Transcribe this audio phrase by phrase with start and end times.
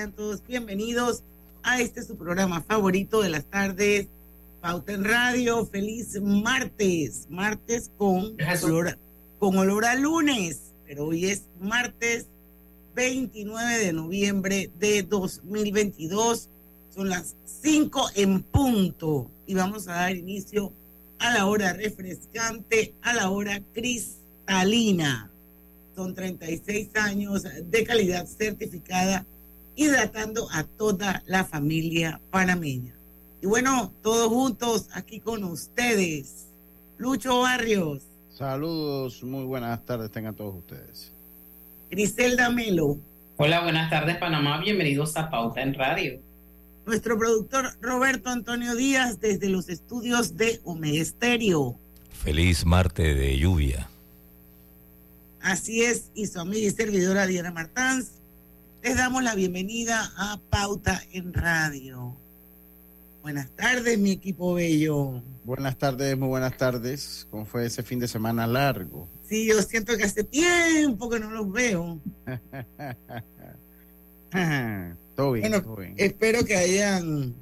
[0.00, 1.22] Sean todos bienvenidos
[1.62, 4.06] a este su programa favorito de las tardes,
[4.62, 5.66] Pauta en Radio.
[5.66, 8.98] Feliz martes, martes con olor,
[9.38, 12.28] con olor a lunes, pero hoy es martes
[12.94, 16.48] 29 de noviembre de 2022.
[16.94, 20.72] Son las 5 en punto y vamos a dar inicio
[21.18, 25.30] a la hora refrescante, a la hora cristalina.
[25.94, 29.26] Son 36 años de calidad certificada,
[29.80, 32.94] hidratando a toda la familia panameña.
[33.40, 36.48] Y bueno, todos juntos aquí con ustedes.
[36.98, 38.02] Lucho Barrios.
[38.28, 41.12] Saludos, muy buenas tardes tengan todos ustedes.
[41.90, 42.98] Griselda Melo.
[43.38, 46.20] Hola, buenas tardes Panamá, bienvenidos a Pauta en Radio.
[46.84, 51.74] Nuestro productor Roberto Antonio Díaz desde los estudios de Omesterio.
[52.22, 53.88] Feliz Marte de lluvia.
[55.40, 58.19] Así es, y su amiga y servidora Diana Martans.
[58.82, 62.16] Les damos la bienvenida a Pauta en Radio.
[63.22, 65.22] Buenas tardes, mi equipo bello.
[65.44, 67.26] Buenas tardes, muy buenas tardes.
[67.30, 69.06] ¿Cómo fue ese fin de semana largo?
[69.28, 72.00] Sí, yo siento que hace tiempo que no los veo.
[75.14, 75.94] todo bien, Bueno, todo bien.
[75.98, 77.34] espero que hayan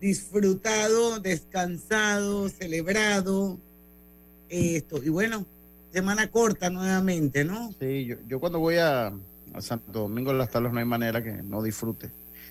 [0.00, 3.58] disfrutado, descansado, celebrado
[4.48, 5.02] esto.
[5.02, 5.44] Y bueno,
[5.92, 7.74] semana corta nuevamente, ¿no?
[7.78, 9.12] Sí, yo, yo cuando voy a,
[9.54, 12.10] a Santo Domingo de las Talas no hay manera que no disfrute.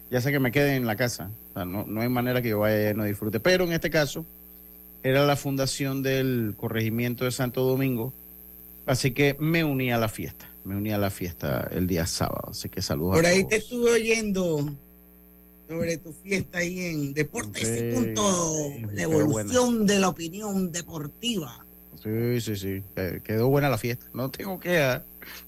[0.10, 2.50] Ya sé que me quede en la casa, o sea, no, no hay manera que
[2.50, 3.40] yo vaya y no disfrute.
[3.40, 4.26] Pero en este caso
[5.02, 8.14] era la fundación del corregimiento de Santo Domingo,
[8.86, 10.50] así que me uní a la fiesta.
[10.66, 13.50] Me uní a la fiesta el día sábado, así que saludos Por a ahí todos.
[13.50, 14.74] te estuve oyendo
[15.68, 21.66] sobre tu fiesta ahí en Deportes y Punto, sí, la evolución de la opinión deportiva.
[22.02, 22.84] Sí, sí, sí.
[22.96, 24.06] Eh, Quedó buena la fiesta.
[24.14, 25.04] No tengo queja.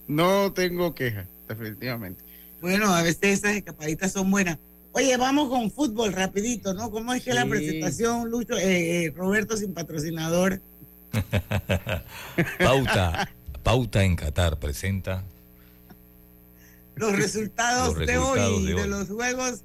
[0.08, 2.24] No tengo queja, definitivamente.
[2.62, 4.58] Bueno, a veces esas escapaditas son buenas.
[4.92, 6.90] Oye, vamos con fútbol rapidito, ¿no?
[6.90, 10.62] ¿Cómo es que la presentación, Lucho, eh, eh, Roberto sin patrocinador?
[12.60, 13.30] Pauta,
[13.62, 15.24] Pauta en Qatar presenta
[16.96, 19.62] Los resultados, Los de, hoy, de los juegos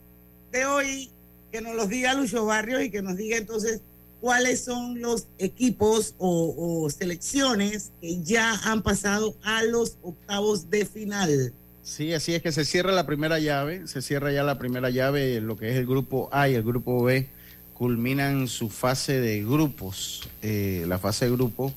[0.50, 1.10] de hoy,
[1.52, 3.82] que nos los diga Lucho Barrios y que nos diga entonces
[4.20, 10.84] cuáles son los equipos o, o selecciones que ya han pasado a los octavos de
[10.86, 11.52] final.
[11.90, 15.40] Sí, así es que se cierra la primera llave, se cierra ya la primera llave,
[15.40, 17.26] lo que es el grupo A y el grupo B
[17.74, 21.74] culminan su fase de grupos, eh, la fase de grupo.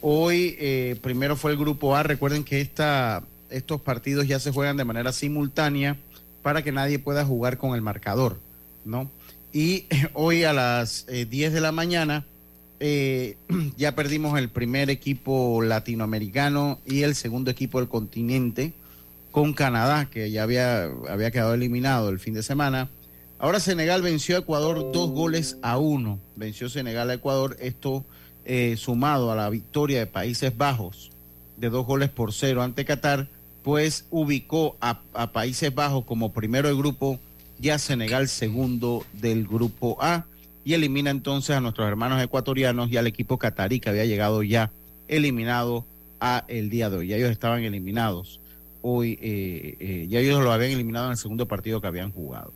[0.00, 4.76] Hoy eh, primero fue el grupo A, recuerden que esta, estos partidos ya se juegan
[4.76, 5.96] de manera simultánea
[6.42, 8.38] para que nadie pueda jugar con el marcador,
[8.84, 9.10] ¿no?
[9.52, 12.24] Y hoy a las eh, 10 de la mañana
[12.78, 13.36] eh,
[13.76, 18.72] ya perdimos el primer equipo latinoamericano y el segundo equipo del continente
[19.36, 22.88] con Canadá, que ya había, había quedado eliminado el fin de semana.
[23.38, 26.18] Ahora Senegal venció a Ecuador dos goles a uno.
[26.36, 28.02] Venció Senegal a Ecuador, esto
[28.46, 31.10] eh, sumado a la victoria de Países Bajos
[31.58, 33.28] de dos goles por cero ante Qatar,
[33.62, 35.02] pues ubicó a,
[35.34, 37.20] Países Bajos como primero del grupo
[37.60, 40.24] y a Senegal segundo del grupo A
[40.64, 44.70] y elimina entonces a nuestros hermanos ecuatorianos y al equipo catarí que había llegado ya
[45.08, 45.84] eliminado
[46.20, 47.12] a el día de hoy.
[47.12, 48.40] Ellos estaban eliminados
[48.88, 52.52] hoy, eh, eh, ya ellos lo habían eliminado en el segundo partido que habían jugado.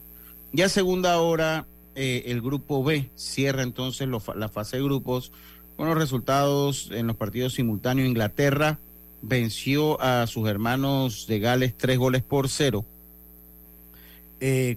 [0.52, 5.32] Ya segunda hora, eh, el grupo B cierra entonces la fase de grupos
[5.76, 8.08] con los resultados en los partidos simultáneos.
[8.08, 8.78] Inglaterra
[9.22, 12.84] venció a sus hermanos de Gales tres goles por cero.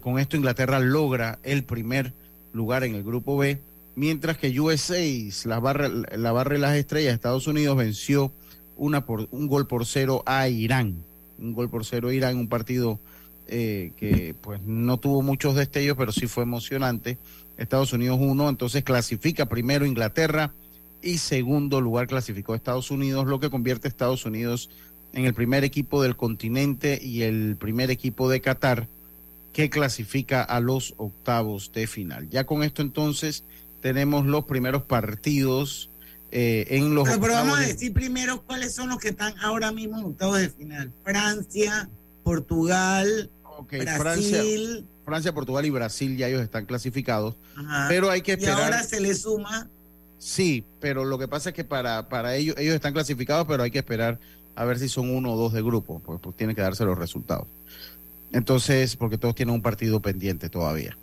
[0.01, 2.13] Con esto Inglaterra logra el primer
[2.51, 3.61] lugar en el grupo B,
[3.95, 4.99] mientras que USA,
[5.45, 8.33] la barra, la barra de las estrellas Estados Unidos, venció
[8.75, 11.03] un gol por cero a Irán.
[11.37, 12.99] Un gol por cero Irán, un partido
[13.47, 17.17] eh, que pues no tuvo muchos destellos, pero sí fue emocionante.
[17.57, 20.53] Estados Unidos uno, entonces clasifica primero Inglaterra
[21.01, 24.69] y segundo lugar clasificó Estados Unidos, lo que convierte a Estados Unidos
[25.13, 28.87] en el primer equipo del continente y el primer equipo de Qatar
[29.51, 32.29] que clasifica a los octavos de final.
[32.29, 33.43] Ya con esto entonces
[33.81, 35.91] tenemos los primeros partidos
[36.35, 39.71] eh, en los Pero, pero vamos a decir primero cuáles son los que están ahora
[39.71, 40.91] mismo en octavos de final.
[41.03, 41.89] Francia,
[42.23, 43.29] Portugal,
[43.69, 44.85] Brasil.
[45.05, 47.85] Francia, Portugal y Brasil ya ellos están clasificados, ajá.
[47.87, 48.63] pero hay que y esperar.
[48.63, 49.69] ahora se le suma
[50.23, 53.71] Sí, pero lo que pasa es que para, para ellos, ellos están clasificados, pero hay
[53.71, 54.19] que esperar
[54.55, 56.97] a ver si son uno o dos de grupo, pues, pues tienen que darse los
[56.97, 57.45] resultados.
[58.31, 60.97] Entonces, porque todos tienen un partido pendiente todavía.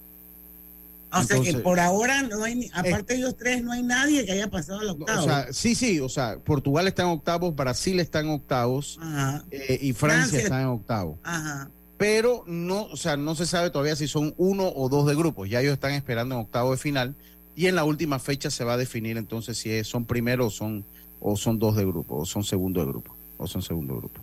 [1.13, 4.33] O sea que por ahora no hay, aparte de ellos tres, no hay nadie que
[4.33, 5.21] haya pasado al octavo.
[5.21, 9.45] O sea, sí, sí, o sea, Portugal está en octavos, Brasil está en octavos ajá,
[9.51, 11.19] eh, y Francia, Francia- está en octavos.
[11.23, 11.71] ajá.
[11.99, 15.51] Pero no, o sea, no se sabe todavía si son uno o dos de grupos.
[15.51, 17.15] Ya ellos están esperando en octavo de final
[17.55, 20.51] y en la última fecha se va a definir entonces si es- son primero o
[20.51, 20.83] son
[21.21, 24.21] o son dos de grupo o son segundo de grupo o son segundo de grupo.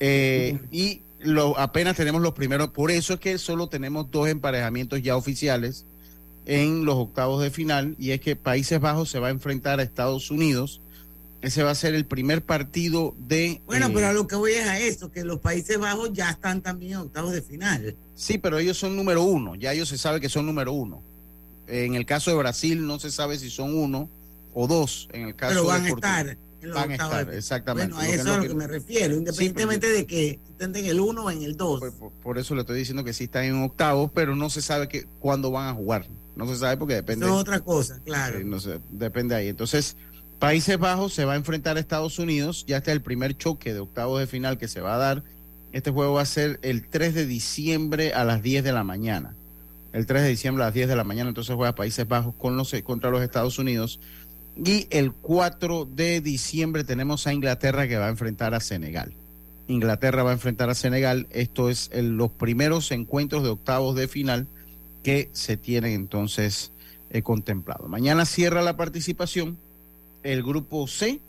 [0.00, 5.00] Eh, y lo, apenas tenemos los primeros, por eso es que solo tenemos dos emparejamientos
[5.02, 5.84] ya oficiales
[6.46, 9.82] en los octavos de final y es que Países Bajos se va a enfrentar a
[9.82, 10.80] Estados Unidos.
[11.42, 13.60] Ese va a ser el primer partido de...
[13.66, 16.30] Bueno, eh, pero a lo que voy es a eso, que los Países Bajos ya
[16.30, 17.94] están también en octavos de final.
[18.14, 21.02] Sí, pero ellos son número uno, ya ellos se sabe que son número uno.
[21.68, 24.08] En el caso de Brasil no se sabe si son uno
[24.54, 25.08] o dos.
[25.12, 26.28] En el caso Pero de van a Portugal.
[26.30, 27.94] estar en los Van a estar, de exactamente.
[27.94, 30.86] Bueno, a eso es a lo que- que me refiero, independientemente de que estén en
[30.86, 31.80] el uno o en el dos.
[31.80, 34.62] Por, por- por eso le estoy diciendo que sí están en octavos, pero no se
[34.62, 36.06] sabe que, cuándo van a jugar.
[36.36, 37.24] No se sabe porque depende.
[37.24, 38.38] Eso es otra cosa, claro.
[38.44, 39.48] no sé, depende ahí.
[39.48, 39.96] Entonces,
[40.38, 42.64] Países Bajos se va a enfrentar a Estados Unidos.
[42.68, 45.22] Ya está el primer choque de octavos de final que se va a dar.
[45.72, 49.34] Este juego va a ser el 3 de diciembre a las 10 de la mañana.
[49.94, 52.54] El 3 de diciembre a las 10 de la mañana, entonces juega Países Bajos con
[52.56, 53.98] los, contra los Estados Unidos.
[54.64, 59.12] Y el 4 de diciembre tenemos a Inglaterra que va a enfrentar a Senegal.
[59.68, 61.26] Inglaterra va a enfrentar a Senegal.
[61.30, 64.46] Esto es los primeros encuentros de octavos de final
[65.02, 66.72] que se tienen entonces
[67.10, 67.88] eh, contemplado.
[67.88, 69.58] Mañana cierra la participación
[70.22, 71.20] el grupo C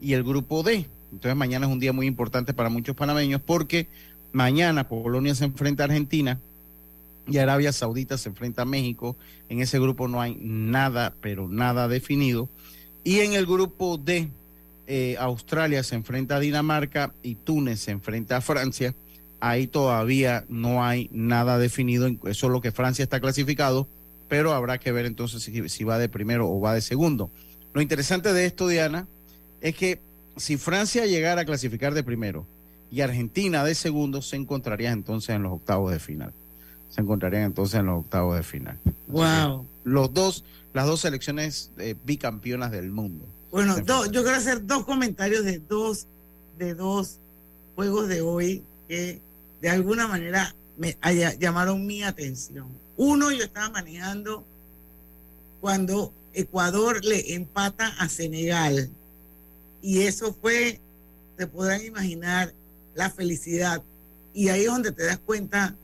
[0.00, 0.86] y el grupo D.
[1.12, 3.88] Entonces mañana es un día muy importante para muchos panameños porque
[4.32, 6.38] mañana Polonia se enfrenta a Argentina
[7.26, 9.16] y Arabia Saudita se enfrenta a México.
[9.48, 12.48] En ese grupo no hay nada, pero nada definido.
[13.04, 14.28] Y en el grupo D,
[14.86, 18.94] eh, Australia se enfrenta a Dinamarca y Túnez se enfrenta a Francia.
[19.40, 23.88] Ahí todavía no hay nada definido, eso es lo que Francia está clasificado,
[24.28, 27.30] pero habrá que ver entonces si, si va de primero o va de segundo.
[27.74, 29.08] Lo interesante de esto, Diana,
[29.60, 30.00] es que
[30.36, 32.46] si Francia llegara a clasificar de primero
[32.90, 36.32] y Argentina de segundo, se encontrarían entonces en los octavos de final.
[36.94, 38.78] Se encontrarían entonces en los octavos de final.
[39.08, 39.66] Wow.
[39.84, 40.44] Los dos,
[40.74, 43.24] las dos selecciones eh, bicampeonas del mundo.
[43.50, 46.06] Bueno, do- yo quiero hacer dos comentarios de dos,
[46.58, 47.18] de dos
[47.74, 49.20] juegos de hoy que
[49.60, 52.66] de alguna manera me haya- llamaron mi atención.
[52.96, 54.44] Uno, yo estaba manejando
[55.60, 58.90] cuando Ecuador le empata a Senegal.
[59.80, 60.80] Y eso fue,
[61.38, 62.52] se podrán imaginar,
[62.94, 63.82] la felicidad.
[64.34, 65.74] Y ahí es donde te das cuenta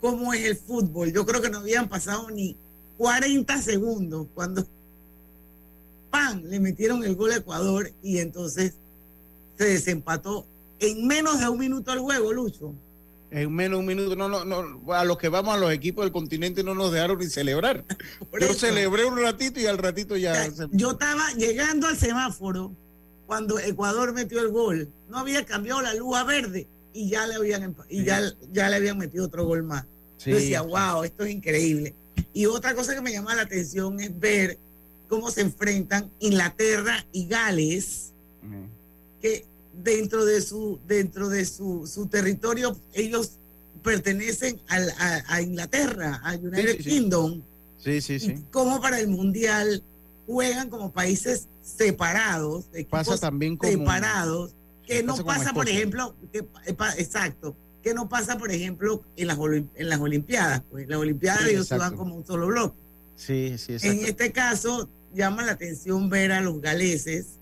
[0.00, 1.12] cómo es el fútbol.
[1.12, 2.56] Yo creo que no habían pasado ni
[2.98, 4.64] 40 segundos cuando
[6.10, 6.42] ¡pam!
[6.44, 8.74] le metieron el gol a Ecuador y entonces
[9.56, 10.46] se desempató
[10.80, 12.72] en menos de un minuto el juego, Lucho.
[13.30, 16.04] En menos de un minuto, no, no, no, a los que vamos a los equipos
[16.04, 17.84] del continente no nos dejaron ni celebrar.
[18.30, 20.34] Por Yo eso, celebré un ratito y al ratito o ya.
[20.34, 22.72] sea, se- yo estaba llegando al semáforo
[23.26, 24.88] cuando Ecuador metió el gol.
[25.10, 26.66] No había cambiado la luz a verde
[26.98, 28.20] y ya le habían y ya,
[28.52, 29.84] ya le habían metido otro gol más.
[30.16, 31.94] sí, Yo decía, wow, esto es increíble.
[32.32, 34.58] Y otra cosa que me llama la atención es ver
[35.08, 38.12] cómo se enfrentan Inglaterra y Gales.
[39.22, 43.32] Que dentro de su dentro de su, su territorio ellos
[43.82, 46.90] pertenecen al- a, a Inglaterra, a United sí, sí.
[46.90, 47.42] Kingdom,
[47.78, 48.34] Sí, sí, sí.
[48.50, 49.82] como para el mundial
[50.26, 53.70] juegan como países separados, equipos Pasa también como.
[53.72, 54.50] separados,
[54.88, 59.38] que no pasa por ejemplo, que, eh, exacto, que no pasa, por ejemplo, en las,
[59.38, 62.76] en las Olimpiadas, pues las Olimpiadas Sí, ellos se van como un solo bloque.
[63.16, 64.06] Sí, sí, En exacto.
[64.06, 67.38] este caso, llama la atención ver a los galeses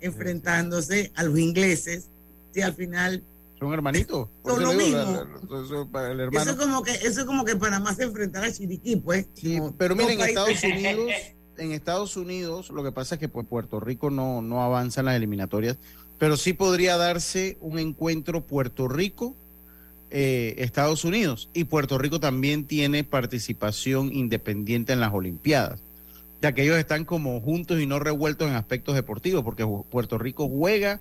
[0.00, 2.08] enfrentándose a los ingleses.
[2.54, 3.22] Si al final,
[3.58, 4.28] Son hermanitos.
[4.44, 4.96] Son lo digo, mismo.
[5.12, 5.24] la-
[5.58, 6.50] la- eso para el eso hermano.
[6.50, 9.26] es como que eso es como que Panamá se enfrentara a Chiriquí, pues.
[9.34, 11.10] Sí, pero miren, en Estados Unidos,
[11.58, 15.06] en Estados Unidos, lo que pasa es que pues, Puerto Rico no, no avanza en
[15.06, 15.76] las eliminatorias,
[16.18, 19.34] pero sí podría darse un encuentro Puerto Rico.
[20.10, 25.80] eh, Estados Unidos y Puerto Rico también tiene participación independiente en las Olimpiadas,
[26.40, 30.16] ya que ellos están como juntos y no revueltos en aspectos deportivos, porque Pu- Puerto
[30.16, 31.00] Rico juega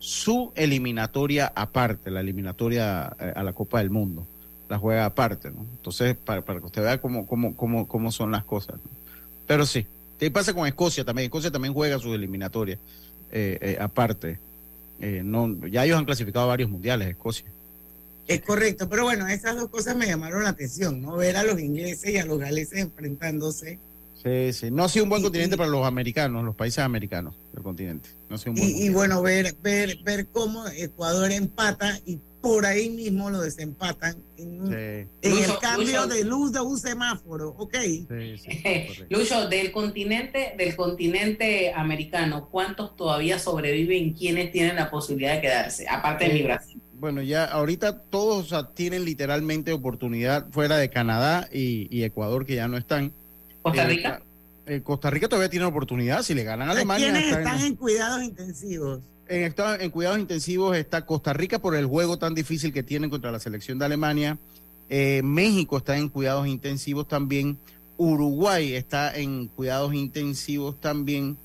[0.00, 4.26] su eliminatoria aparte, la eliminatoria eh, a la Copa del Mundo,
[4.68, 5.60] la juega aparte, ¿no?
[5.76, 8.90] Entonces, para, que usted vea cómo, cómo, cómo, cómo son las cosas, ¿no?
[9.46, 9.86] Pero sí,
[10.18, 11.26] ¿qué pasa con Escocia también?
[11.26, 12.80] Escocia también juega sus eliminatorias
[13.30, 14.40] eh, aparte.
[15.00, 17.46] Eh, no, ya ellos han clasificado varios mundiales, Escocia.
[18.28, 21.16] Es correcto, pero bueno, esas dos cosas me llamaron la atención, ¿no?
[21.16, 23.78] Ver a los ingleses y a los galeses enfrentándose.
[24.22, 24.70] Sí, sí.
[24.70, 27.62] No ha sido un buen Y- continente y- para los americanos, los países americanos del
[27.62, 28.10] continente.
[28.28, 32.18] No ha sido un buen Y, y bueno, ver, ver, ver cómo Ecuador empata y
[32.40, 34.72] por ahí mismo lo desempatan en,
[35.22, 37.74] el cambio de luz de un semáforo, ¿ok?
[37.82, 44.14] Sí, Lucho, del continente, del continente americano, ¿cuántos todavía sobreviven?
[44.14, 45.86] ¿Quiénes tienen la posibilidad de quedarse?
[45.88, 46.80] Aparte de mi Brasil.
[46.94, 52.76] Bueno, ya ahorita todos tienen literalmente oportunidad fuera de Canadá y, Ecuador que ya no
[52.76, 53.12] están.
[53.62, 54.22] ¿Costa Rica?
[54.66, 57.10] Eh, eh, Costa Rica todavía tiene oportunidad si le ganan a Alemania.
[57.10, 59.00] ¿Quiénes están en cuidados intensivos?
[59.30, 63.30] En, en cuidados intensivos está Costa Rica por el juego tan difícil que tienen contra
[63.30, 64.38] la selección de Alemania.
[64.88, 67.56] Eh, México está en cuidados intensivos también.
[67.96, 71.36] Uruguay está en cuidados intensivos también.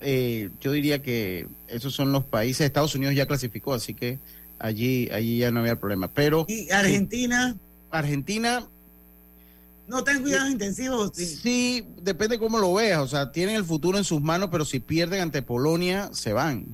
[0.00, 2.62] Eh, yo diría que esos son los países.
[2.62, 4.18] Estados Unidos ya clasificó, así que
[4.58, 6.08] allí, allí ya no había problema.
[6.08, 7.54] Pero y Argentina.
[7.90, 8.66] Argentina
[9.86, 11.10] no está en cuidados intensivos.
[11.14, 11.26] Sí.
[11.26, 13.00] sí, depende cómo lo veas.
[13.00, 16.66] O sea, tienen el futuro en sus manos, pero si pierden ante Polonia, se van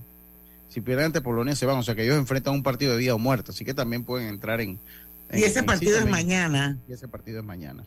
[0.72, 3.14] si pierden ante Polonia se van, o sea que ellos enfrentan un partido de vida
[3.14, 4.78] o muerte, así que también pueden entrar en...
[5.30, 6.78] y ese partido es mañana.
[6.88, 7.84] Y ese partido es mañana.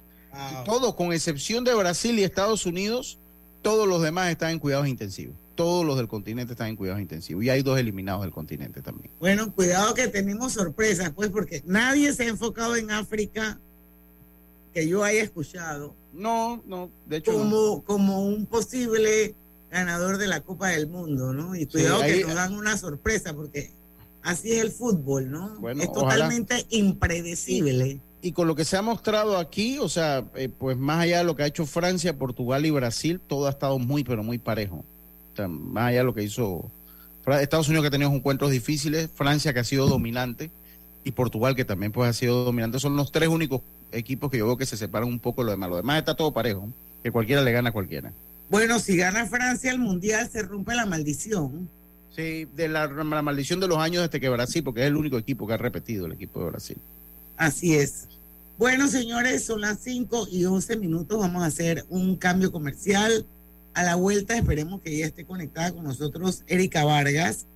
[0.65, 3.17] Todo, con excepción de Brasil y Estados Unidos,
[3.63, 5.35] todos los demás están en cuidados intensivos.
[5.55, 7.43] Todos los del continente están en cuidados intensivos.
[7.43, 9.09] Y hay dos eliminados del continente también.
[9.19, 13.57] Bueno, cuidado que tenemos sorpresas, pues, porque nadie se ha enfocado en África
[14.73, 15.95] que yo haya escuchado.
[16.13, 17.31] No, no, de hecho.
[17.31, 19.33] Como, como un posible
[19.75, 21.55] ganador de la Copa del Mundo, ¿no?
[21.55, 23.71] Y cuidado que nos dan una sorpresa porque
[24.23, 25.69] así es el fútbol, ¿no?
[25.69, 27.99] es totalmente impredecible.
[28.21, 31.25] Y, con lo que se ha mostrado aquí, o sea, eh, pues más allá de
[31.25, 34.77] lo que ha hecho Francia, Portugal y Brasil, todo ha estado muy, pero muy parejo.
[34.77, 36.71] O sea, más allá de lo que hizo
[37.27, 40.49] Estados Unidos que ha tenido encuentros difíciles, Francia que ha sido dominante
[41.03, 42.79] y Portugal que también pues ha sido dominante.
[42.79, 45.51] Son los tres únicos equipos que yo veo que se separan un poco de lo
[45.51, 45.69] demás.
[45.69, 46.69] Lo demás está todo parejo,
[47.03, 48.11] que cualquiera le gana a cualquiera.
[48.49, 51.69] Bueno, si gana Francia el Mundial, se rompe la maldición.
[52.15, 55.47] Sí, de la, maldición de los años desde que Brasil, porque es el único equipo
[55.47, 56.77] que ha repetido el equipo de Brasil.
[57.35, 58.07] Así es.
[58.57, 61.19] Bueno, señores, son las 5 y 11 minutos.
[61.19, 63.25] Vamos a hacer un cambio comercial.
[63.73, 67.47] A la vuelta esperemos que ya esté conectada con nosotros Erika Vargas,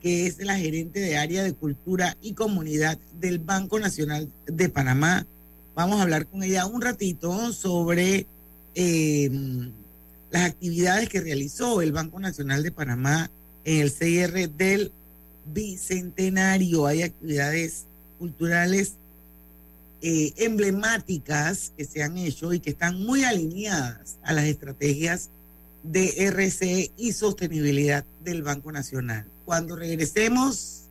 [0.00, 5.26] que es la gerente de área de cultura y comunidad del Banco Nacional de Panamá.
[5.74, 8.26] Vamos a hablar con ella un ratito sobre...
[8.74, 9.30] Eh,
[10.36, 13.30] las actividades que realizó el Banco Nacional de Panamá
[13.64, 14.92] en el CIR del
[15.46, 16.84] Bicentenario.
[16.84, 17.86] Hay actividades
[18.18, 18.96] culturales
[20.02, 25.30] eh, emblemáticas que se han hecho y que están muy alineadas a las estrategias
[25.82, 29.26] de RCE y sostenibilidad del Banco Nacional.
[29.46, 30.82] Cuando regresemos,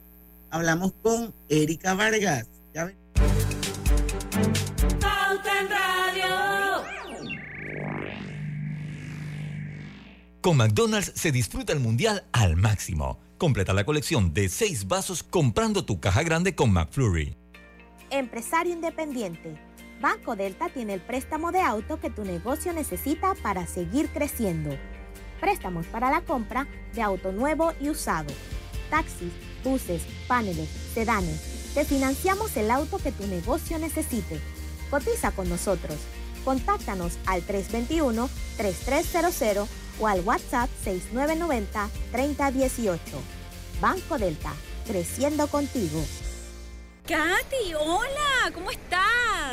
[0.49, 2.47] hablamos con Erika Vargas.
[10.45, 13.17] Con McDonald's se disfruta el mundial al máximo.
[13.39, 17.35] Completa la colección de seis vasos comprando tu caja grande con McFlurry.
[18.11, 19.59] Empresario independiente.
[19.99, 24.77] Banco Delta tiene el préstamo de auto que tu negocio necesita para seguir creciendo.
[25.41, 28.31] Préstamos para la compra de auto nuevo y usado.
[28.91, 29.33] Taxis,
[29.63, 31.71] buses, paneles, sedanes.
[31.73, 34.39] Te financiamos el auto que tu negocio necesite.
[34.91, 35.97] Cotiza con nosotros.
[36.43, 42.99] Contáctanos al 321 3300 o al WhatsApp 6990-3018.
[43.79, 44.53] Banco Delta,
[44.87, 46.03] creciendo contigo.
[47.07, 49.04] Katy, hola, ¿cómo estás?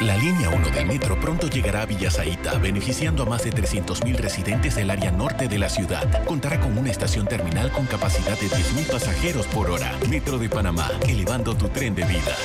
[0.00, 4.74] La línea 1 del metro pronto llegará a Villasaita, beneficiando a más de 300.000 residentes
[4.74, 6.22] del área norte de la ciudad.
[6.26, 9.98] Contará con una estación terminal con capacidad de 10.000 pasajeros por hora.
[10.10, 12.36] Metro de Panamá, elevando tu tren de vida.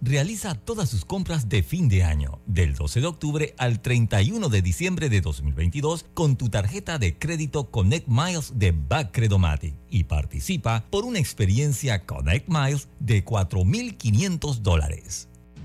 [0.00, 4.62] Realiza todas sus compras de fin de año, del 12 de octubre al 31 de
[4.62, 11.04] diciembre de 2022, con tu tarjeta de crédito Connect Miles de Backcredomatic y participa por
[11.04, 15.27] una experiencia Connect Miles de 4.500 dólares.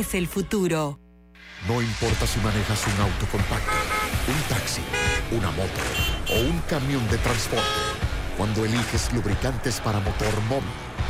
[0.00, 0.98] es el futuro.
[1.68, 3.70] No importa si manejas un auto compacto,
[4.28, 4.80] un taxi,
[5.30, 5.80] una moto
[6.30, 8.09] o un camión de transporte.
[8.40, 10.64] Cuando eliges lubricantes para motor móvil,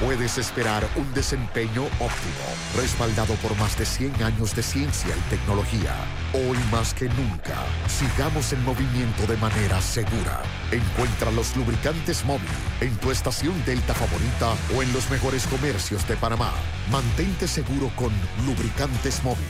[0.04, 2.44] puedes esperar un desempeño óptimo,
[2.76, 5.94] respaldado por más de 100 años de ciencia y tecnología.
[6.32, 7.54] Hoy más que nunca,
[7.86, 10.42] sigamos en movimiento de manera segura.
[10.72, 16.16] Encuentra los lubricantes móvil en tu estación Delta favorita o en los mejores comercios de
[16.16, 16.50] Panamá.
[16.90, 18.10] Mantente seguro con
[18.44, 19.46] lubricantes móvil.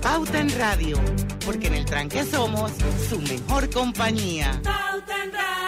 [0.00, 0.98] Pauta en Radio,
[1.44, 2.72] porque en el tranque somos
[3.10, 4.58] su mejor compañía.
[4.64, 5.61] Pauta en Radio.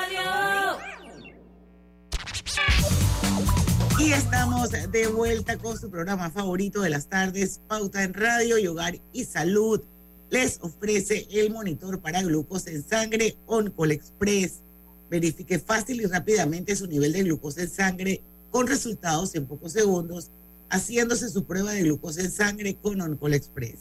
[4.05, 8.67] Y estamos de vuelta con su programa favorito de las tardes, Pauta en Radio y
[8.67, 9.81] Hogar y Salud.
[10.29, 14.61] Les ofrece el monitor para glucosa en sangre Oncol Express.
[15.09, 20.31] Verifique fácil y rápidamente su nivel de glucosa en sangre con resultados en pocos segundos,
[20.69, 23.79] haciéndose su prueba de glucosa en sangre con Oncol Express.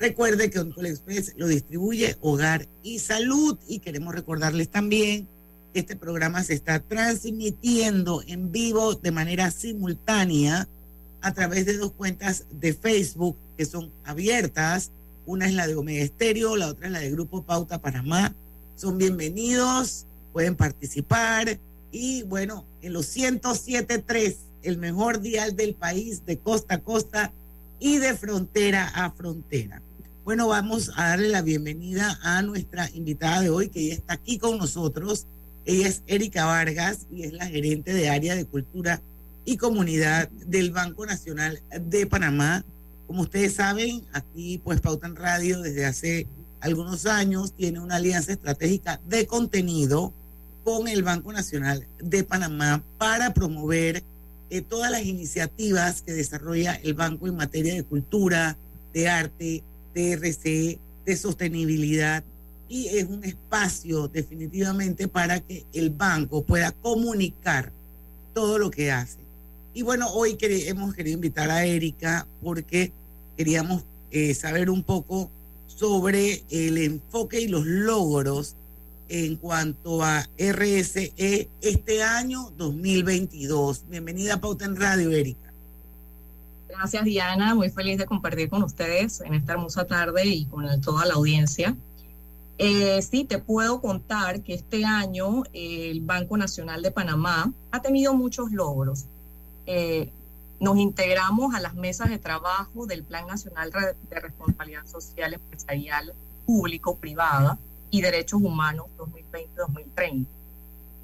[0.00, 5.28] Recuerde que Oncol Express lo distribuye Hogar y Salud y queremos recordarles también
[5.74, 10.68] este programa se está transmitiendo en vivo de manera simultánea
[11.20, 14.90] a través de dos cuentas de Facebook que son abiertas.
[15.26, 18.34] Una es la de Omega Estéreo, la otra es la de Grupo Pauta Panamá.
[18.74, 21.58] Son bienvenidos, pueden participar.
[21.92, 27.32] Y bueno, en los 107.3, el mejor dial del país, de costa a costa
[27.78, 29.82] y de frontera a frontera.
[30.24, 34.38] Bueno, vamos a darle la bienvenida a nuestra invitada de hoy, que ya está aquí
[34.38, 35.26] con nosotros.
[35.64, 39.02] Ella es Erika Vargas y es la gerente de área de cultura
[39.44, 42.64] y comunidad del Banco Nacional de Panamá.
[43.06, 46.26] Como ustedes saben, aquí pues Pautan Radio desde hace
[46.60, 50.12] algunos años tiene una alianza estratégica de contenido
[50.64, 54.04] con el Banco Nacional de Panamá para promover
[54.50, 58.56] eh, todas las iniciativas que desarrolla el banco en materia de cultura,
[58.92, 62.24] de arte, de RC, de sostenibilidad
[62.70, 67.72] y es un espacio definitivamente para que el banco pueda comunicar
[68.32, 69.18] todo lo que hace.
[69.74, 72.92] Y bueno, hoy hemos querido invitar a Erika porque
[73.36, 75.32] queríamos eh, saber un poco
[75.66, 78.54] sobre el enfoque y los logros
[79.08, 81.12] en cuanto a RSE
[81.60, 83.86] este año 2022.
[83.88, 85.52] Bienvenida a Pauta en Radio, Erika.
[86.68, 87.56] Gracias, Diana.
[87.56, 91.76] Muy feliz de compartir con ustedes en esta hermosa tarde y con toda la audiencia.
[92.62, 98.12] Eh, sí, te puedo contar que este año el Banco Nacional de Panamá ha tenido
[98.12, 99.06] muchos logros.
[99.64, 100.12] Eh,
[100.60, 106.12] Nos integramos a las mesas de trabajo del Plan Nacional de Responsabilidad Social Empresarial
[106.44, 107.58] Público-Privada
[107.90, 110.26] y Derechos Humanos 2020-2030,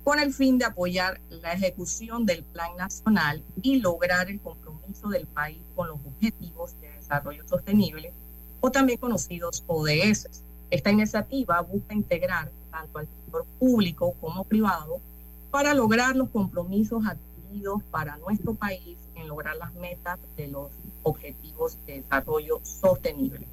[0.04, 5.26] con el fin de apoyar la ejecución del Plan Nacional y lograr el compromiso del
[5.26, 8.12] país con los Objetivos de Desarrollo Sostenible,
[8.60, 10.42] o también conocidos ODS.
[10.70, 15.00] Esta iniciativa busca integrar tanto al sector público como privado
[15.50, 20.70] para lograr los compromisos adquiridos para nuestro país en lograr las metas de los
[21.02, 23.46] objetivos de desarrollo sostenible.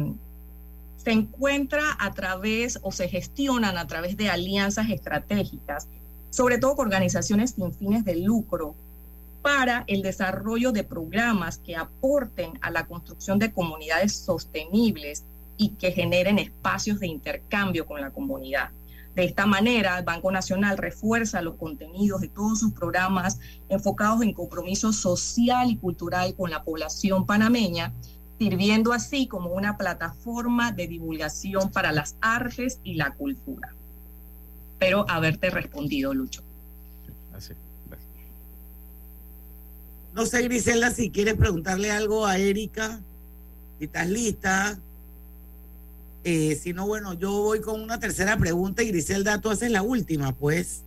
[0.97, 5.87] se encuentra a través o se gestionan a través de alianzas estratégicas,
[6.29, 8.75] sobre todo con organizaciones sin fines de lucro,
[9.41, 15.23] para el desarrollo de programas que aporten a la construcción de comunidades sostenibles
[15.61, 18.71] y que generen espacios de intercambio con la comunidad.
[19.13, 24.33] De esta manera, el Banco Nacional refuerza los contenidos de todos sus programas enfocados en
[24.33, 27.93] compromiso social y cultural con la población panameña,
[28.39, 33.75] sirviendo así como una plataforma de divulgación para las artes y la cultura.
[34.73, 36.41] Espero haberte respondido, Lucho.
[40.15, 42.99] No sé, Griselda, si quieres preguntarle algo a Erika,
[43.77, 44.79] si estás lista.
[46.23, 49.81] Eh, si no, bueno, yo voy con una tercera pregunta y Griselda, tú haces la
[49.81, 50.83] última, pues.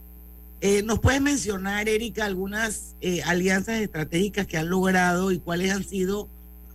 [0.60, 5.84] Eh, ¿Nos puedes mencionar, Erika, algunas eh, alianzas estratégicas que han logrado y cuáles han
[5.84, 6.28] sido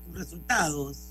[0.06, 1.06] sus resultados?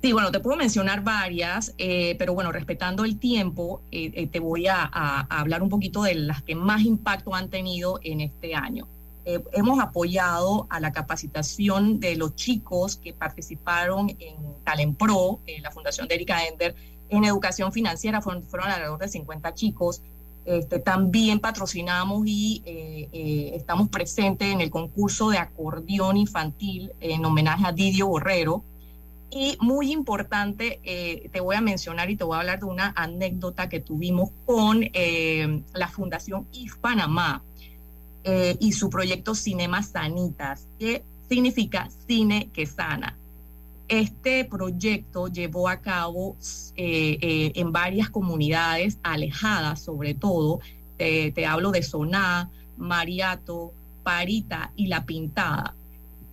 [0.00, 5.62] Sí, bueno, te puedo mencionar varias, pero bueno, respetando el tiempo, te voy a, hablar
[5.62, 8.88] un poquito de las que más impacto han tenido en este año.
[9.24, 15.62] Eh, hemos apoyado a la capacitación de los chicos que participaron en Talent Pro, en
[15.62, 16.74] la Fundación de Erika Ender,
[17.08, 20.02] en educación financiera, fueron, alrededor de 50 chicos.
[20.44, 27.24] Este, también patrocinamos y eh, eh, estamos presentes en el concurso de acordeón infantil en
[27.24, 28.64] homenaje a Didio Borrero.
[29.30, 30.78] Y muy importante,
[31.32, 34.84] te voy a mencionar y te voy a hablar de una anécdota que tuvimos con
[35.72, 37.42] la Fundación IF Panamá
[38.24, 43.18] eh, y su proyecto Cinema Sanitas, que significa cine que sana.
[43.88, 46.36] Este proyecto llevó a cabo
[46.76, 50.60] eh, eh, en varias comunidades alejadas, sobre todo,
[50.98, 53.72] te hablo de Soná, Mariato,
[54.04, 55.74] Parita y La Pintada.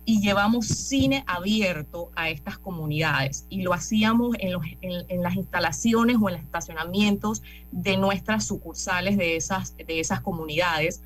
[0.04, 6.28] Y llevamos cine abierto a estas comunidades y lo hacíamos en, en, las instalaciones o
[6.28, 11.02] en los estacionamientos de nuestras sucursales de esas, de esas comunidades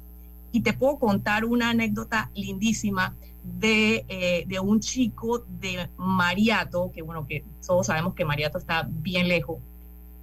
[0.54, 7.02] y te puedo contar una anécdota lindísima de, eh, de, un chico de Mariato, que
[7.02, 9.58] bueno, que todos sabemos que Mariato está bien lejos,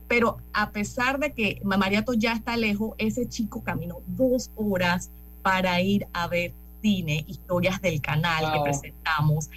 [0.08, 5.82] pero a pesar de que Mariato ya está lejos, ese chico caminó dos horas para
[5.82, 9.50] ir a ver cine, historias del canal que presentamos.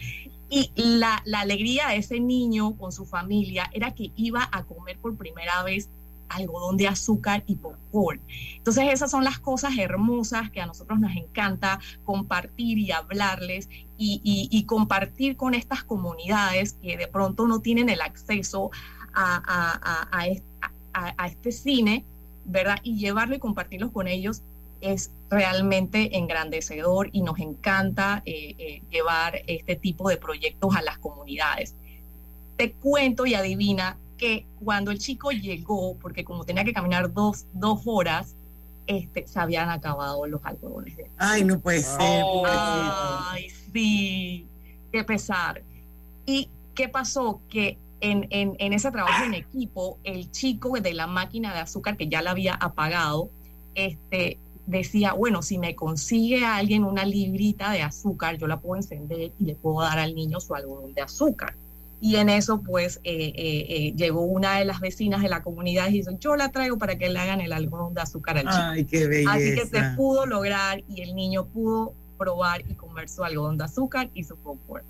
[0.51, 4.99] Y la, la alegría de ese niño con su familia era que iba a comer
[4.99, 5.89] por primera vez
[6.35, 8.21] algodón de azúcar y popcorn.
[8.57, 14.65] Entonces esas son las cosas hermosas que a nosotros nos encanta compartir y hablarles y,
[14.67, 18.71] compartir con estas comunidades que de pronto no tienen el acceso
[19.15, 20.27] a,
[21.27, 22.05] este cine,
[22.45, 22.77] ¿verdad?
[22.83, 24.43] Y llevarlo y compartirlos con ellos
[24.81, 30.99] es realmente engrandecedor y nos encanta eh, eh, llevar este tipo de proyectos a las
[30.99, 31.75] comunidades.
[32.57, 37.45] Te cuento y adivina que cuando el chico llegó, porque como tenía que caminar dos,
[37.53, 38.35] dos horas,
[38.87, 40.97] este, se habían acabado los algodones.
[40.97, 41.11] De...
[41.19, 42.25] Ay, no puede ser.
[42.47, 44.47] Ay, sí,
[44.91, 45.61] qué pesar.
[46.25, 47.43] ¿Y qué pasó?
[47.51, 51.99] Que en, en, en, ese trabajo en equipo, el chico de la máquina de azúcar
[51.99, 53.29] que ya la había apagado,
[53.75, 59.33] este, decía, bueno, si me consigue alguien una librita de azúcar, yo la puedo encender
[59.39, 61.55] y le puedo dar al niño su algodón de azúcar.
[62.05, 65.89] Y en eso, pues, eh, eh, eh, llegó una de las vecinas de la comunidad
[65.89, 68.57] y dijo, yo la traigo para que le hagan el algodón de azúcar al chico.
[68.59, 69.33] Ay, qué belleza.
[69.33, 73.65] Así que se pudo lograr y el niño pudo probar y comer su algodón de
[73.65, 74.85] azúcar y su confort.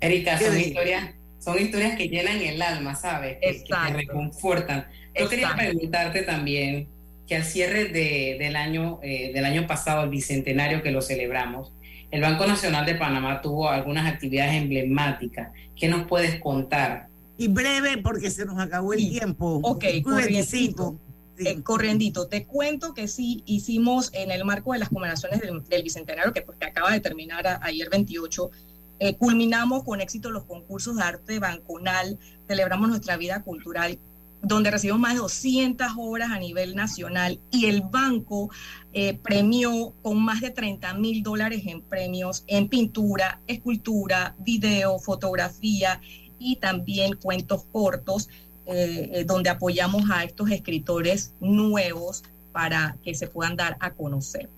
[0.00, 3.36] Erika, son historias, son historias que llenan el alma, ¿sabes?
[3.40, 4.86] Que, que te reconfortan.
[5.16, 6.88] Yo quería preguntarte también,
[7.28, 11.72] que al cierre de, del, año, eh, del año pasado, el bicentenario que lo celebramos,
[12.10, 15.52] el Banco Nacional de Panamá tuvo algunas actividades emblemáticas.
[15.76, 17.08] ¿Qué nos puedes contar?
[17.36, 19.60] Y breve, porque se nos acabó el tiempo.
[19.62, 20.98] Ok, corriendito.
[21.36, 21.46] Sí.
[21.46, 22.26] Eh, corriendito.
[22.26, 26.42] Te cuento que sí hicimos en el marco de las conmemoraciones del, del bicentenario, que,
[26.42, 28.50] pues, que acaba de terminar a, ayer 28,
[28.98, 33.98] eh, culminamos con éxito los concursos de arte banconal, celebramos nuestra vida cultural
[34.42, 38.50] donde recibimos más de 200 obras a nivel nacional y el banco
[38.92, 46.00] eh, premió con más de 30 mil dólares en premios en pintura, escultura, video, fotografía
[46.38, 48.28] y también cuentos cortos,
[48.66, 52.22] eh, eh, donde apoyamos a estos escritores nuevos
[52.52, 54.48] para que se puedan dar a conocer.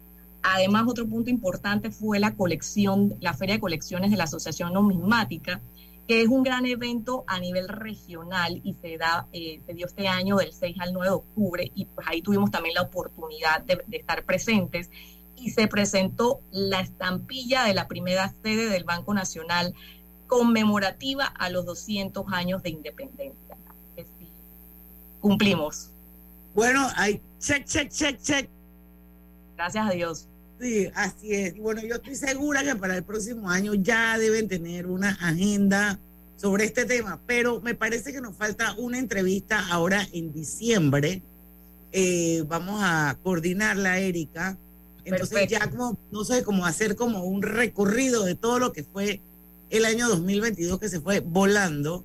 [0.42, 5.60] Además, otro punto importante fue la colección, la Feria de Colecciones de la Asociación Numismática,
[6.08, 10.08] que es un gran evento a nivel regional y se, da, eh, se dio este
[10.08, 13.82] año del 6 al 9 de octubre y pues ahí tuvimos también la oportunidad de,
[13.86, 14.90] de, estar presentes
[15.36, 19.74] y se presentó la estampilla de la primera sede del Banco Nacional
[20.26, 23.56] conmemorativa a los 200 años de independencia.
[23.96, 24.28] Sí,
[25.20, 25.90] cumplimos.
[26.54, 28.50] Bueno, hay check, check, check, check.
[29.56, 30.28] Gracias a Dios.
[30.62, 31.56] Sí, así es.
[31.56, 35.98] Y bueno, yo estoy segura que para el próximo año ya deben tener una agenda
[36.36, 41.20] sobre este tema, pero me parece que nos falta una entrevista ahora en diciembre.
[41.90, 44.56] Eh, vamos a coordinarla, Erika.
[45.04, 45.64] Entonces Perfecto.
[45.64, 49.20] ya como, no sé, como hacer como un recorrido de todo lo que fue
[49.68, 52.04] el año 2022 que se fue volando.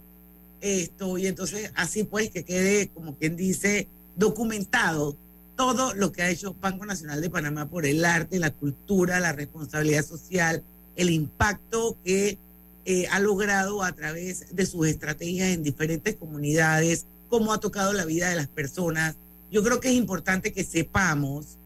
[0.62, 5.16] Esto, y entonces así pues que quede, como quien dice, documentado
[5.58, 9.34] todo lo que ha hecho Banco Nacional de Panamá por el arte, la cultura, la
[9.34, 10.64] responsabilidad social,
[10.96, 12.38] el impacto que
[12.86, 18.06] eh, ha logrado a través de sus estrategias en diferentes comunidades, cómo ha tocado la
[18.06, 19.16] vida de las personas.
[19.52, 21.58] Yo creo que es importante que sepamos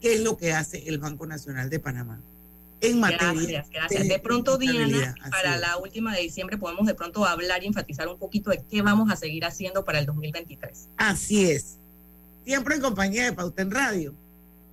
[0.00, 2.20] qué es lo que hace el Banco Nacional de Panamá
[2.82, 3.32] en materia.
[3.32, 4.02] Gracias, gracias.
[4.02, 8.06] De, de pronto, Diana, para la última de diciembre podemos de pronto hablar y enfatizar
[8.08, 10.88] un poquito de qué vamos a seguir haciendo para el 2023.
[10.98, 11.79] Así es
[12.44, 14.14] siempre en compañía de Pauta en Radio.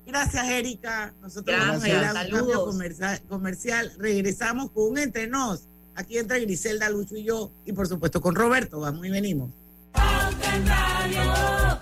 [0.06, 1.14] Gracias, Erika.
[1.22, 2.40] Nosotros Gracias, vamos a ir a un saludos.
[2.40, 3.92] cambio comercial, comercial.
[3.98, 5.68] Regresamos con un entre nos.
[5.96, 8.80] Aquí entra Griselda, Lucho y yo, y por supuesto con Roberto.
[8.80, 9.50] Vamos y venimos.
[9.92, 11.80] Pauta en Radio.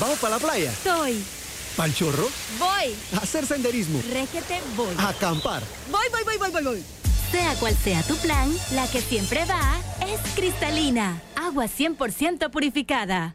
[0.00, 0.72] ¿Vamos para la playa?
[0.84, 1.22] Soy.
[1.76, 2.28] ¿Pal chorro?
[2.58, 2.94] Voy.
[3.14, 4.00] A hacer senderismo.
[4.12, 4.94] Régete, voy.
[4.98, 5.62] A acampar.
[5.90, 6.84] Voy, voy, voy, voy, voy, voy.
[7.30, 11.20] Sea cual sea tu plan, la que siempre va es cristalina.
[11.36, 13.34] Agua 100% purificada.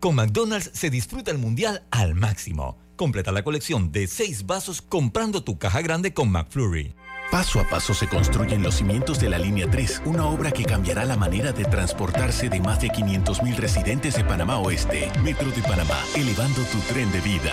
[0.00, 2.76] Con McDonald's se disfruta el mundial al máximo.
[2.96, 6.94] Completa la colección de seis vasos comprando tu caja grande con McFlurry.
[7.30, 11.04] Paso a paso se construyen los cimientos de la Línea 3, una obra que cambiará
[11.04, 15.10] la manera de transportarse de más de 500.000 residentes de Panamá Oeste.
[15.22, 17.52] Metro de Panamá, elevando tu tren de vida.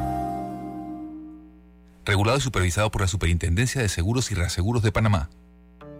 [2.05, 5.29] Regulado y supervisado por la Superintendencia de Seguros y Reaseguros de Panamá.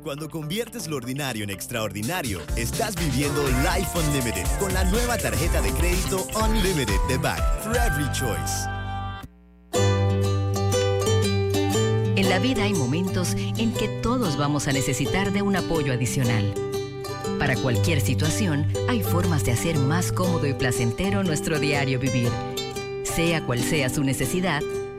[0.01, 5.71] Cuando conviertes lo ordinario en extraordinario, estás viviendo Life Unlimited con la nueva tarjeta de
[5.73, 8.67] crédito Unlimited de Back for Every Choice.
[12.19, 16.51] En la vida hay momentos en que todos vamos a necesitar de un apoyo adicional.
[17.37, 22.29] Para cualquier situación, hay formas de hacer más cómodo y placentero nuestro diario vivir.
[23.03, 24.61] Sea cual sea su necesidad,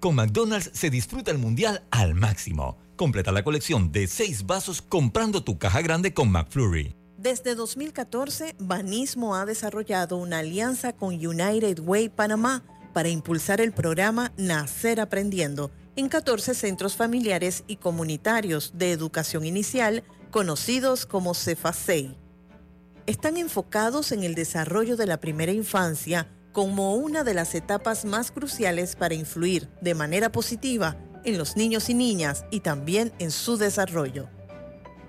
[0.00, 2.78] Con McDonald's se disfruta el mundial al máximo.
[2.96, 6.96] Completa la colección de seis vasos comprando tu caja grande con McFlurry.
[7.18, 14.32] Desde 2014, Banismo ha desarrollado una alianza con United Way Panamá para impulsar el programa
[14.38, 22.16] Nacer Aprendiendo en 14 centros familiares y comunitarios de educación inicial conocidos como CEFACEI.
[23.04, 28.30] Están enfocados en el desarrollo de la primera infancia como una de las etapas más
[28.30, 33.56] cruciales para influir de manera positiva en los niños y niñas y también en su
[33.56, 34.28] desarrollo.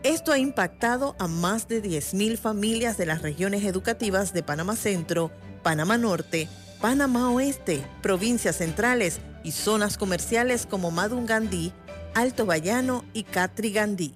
[0.03, 5.31] Esto ha impactado a más de 10.000 familias de las regiones educativas de Panamá Centro,
[5.61, 6.47] Panamá Norte,
[6.81, 11.71] Panamá Oeste, provincias centrales y zonas comerciales como Madungandí,
[12.15, 14.15] Alto Bayano y Catrigandí.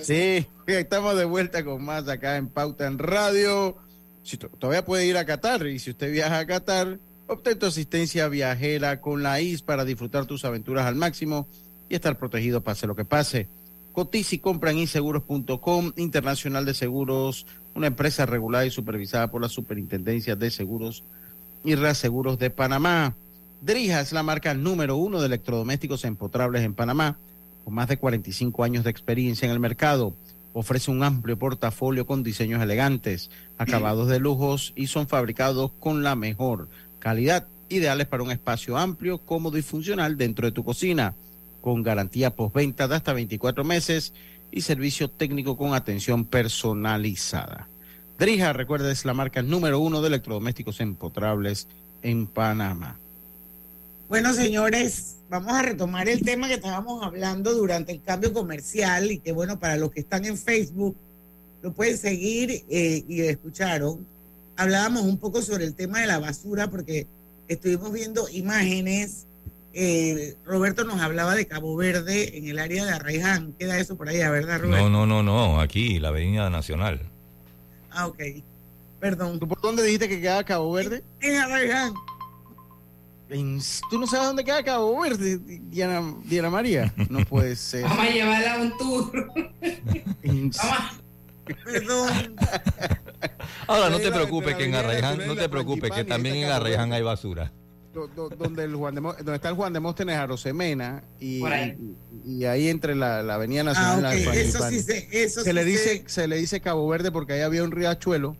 [0.00, 3.76] Sí, estamos de vuelta con más acá en Pauta en Radio.
[4.22, 7.66] Si to- todavía puede ir a Qatar y si usted viaja a Qatar, obtén tu
[7.66, 11.48] asistencia viajera con la IS para disfrutar tus aventuras al máximo
[11.88, 13.48] y estar protegido pase lo que pase.
[13.92, 19.48] Cotiza y compra en inseguros.com, Internacional de Seguros, una empresa regulada y supervisada por la
[19.48, 21.04] Superintendencia de Seguros
[21.64, 23.14] y Reaseguros de Panamá.
[23.60, 27.18] Drija es la marca número uno de electrodomésticos empotrables en Panamá,
[27.64, 30.14] con más de 45 años de experiencia en el mercado.
[30.52, 36.14] Ofrece un amplio portafolio con diseños elegantes, acabados de lujos y son fabricados con la
[36.14, 41.14] mejor calidad, ideales para un espacio amplio, cómodo y funcional dentro de tu cocina,
[41.60, 44.12] con garantía postventa de hasta 24 meses
[44.50, 47.68] y servicio técnico con atención personalizada.
[48.18, 51.66] Drija, recuerda, es la marca número uno de electrodomésticos empotrables
[52.02, 52.98] en Panamá.
[54.12, 59.20] Bueno, señores, vamos a retomar el tema que estábamos hablando durante el cambio comercial y
[59.20, 60.94] que, bueno, para los que están en Facebook,
[61.62, 64.06] lo pueden seguir eh, y escucharon.
[64.54, 67.06] Hablábamos un poco sobre el tema de la basura porque
[67.48, 69.24] estuvimos viendo imágenes.
[69.72, 73.54] Eh, Roberto nos hablaba de Cabo Verde en el área de Arraiján.
[73.58, 74.90] Queda eso por allá, ¿verdad, Roberto?
[74.90, 77.00] No, no, no, no, aquí, la Avenida Nacional.
[77.90, 78.20] Ah, ok.
[79.00, 79.38] Perdón.
[79.38, 81.02] ¿Tú por dónde dijiste que queda Cabo Verde?
[81.22, 81.94] En Arraiján.
[83.90, 86.92] ¿Tú no sabes dónde queda Cabo Verde, Diana, Diana María?
[87.08, 87.82] No puede ser.
[87.84, 89.32] Vamos a llevarla a un tour.
[91.64, 92.36] Perdón.
[93.66, 96.92] Ahora, no te preocupes que en Arraiján, Nacional no te preocupes que también en Arraiján
[96.92, 97.52] hay basura.
[97.92, 101.76] Do- do- donde, el Juan de donde está el Juan de Móstenes Arosemena y, ahí.
[102.24, 104.36] y, y ahí entre la, la Avenida Nacional Ah, y la ok.
[104.36, 104.76] Eso sí
[105.12, 108.34] eso se sí le dice se le dice Cabo Verde porque ahí había un riachuelo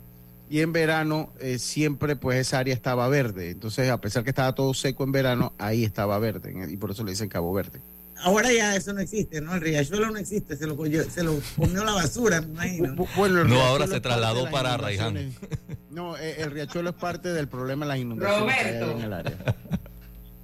[0.50, 4.54] y en verano eh, siempre pues esa área estaba verde entonces a pesar que estaba
[4.54, 7.80] todo seco en verano ahí estaba verde y por eso le dicen Cabo Verde
[8.24, 9.52] Ahora ya eso no existe, ¿no?
[9.56, 12.94] El riachuelo no existe, se lo, cogió- se lo comió la basura, me imagino.
[12.94, 15.34] Bu- bueno, el No, ahora se trasladó para inundaciones.
[15.90, 18.96] no eh, el riachuelo es parte del problema de las inundaciones que hay Roberto.
[18.96, 19.36] en el área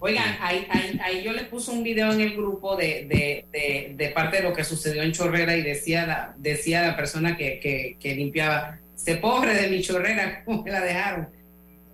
[0.00, 3.94] Oigan, ahí, ahí, ahí yo les puse un video en el grupo de, de, de,
[3.96, 7.60] de parte de lo que sucedió en Chorrera y decía la, decía la persona que,
[7.60, 11.38] que, que limpiaba, se pobre de mi chorrera, ¿cómo me la dejaron?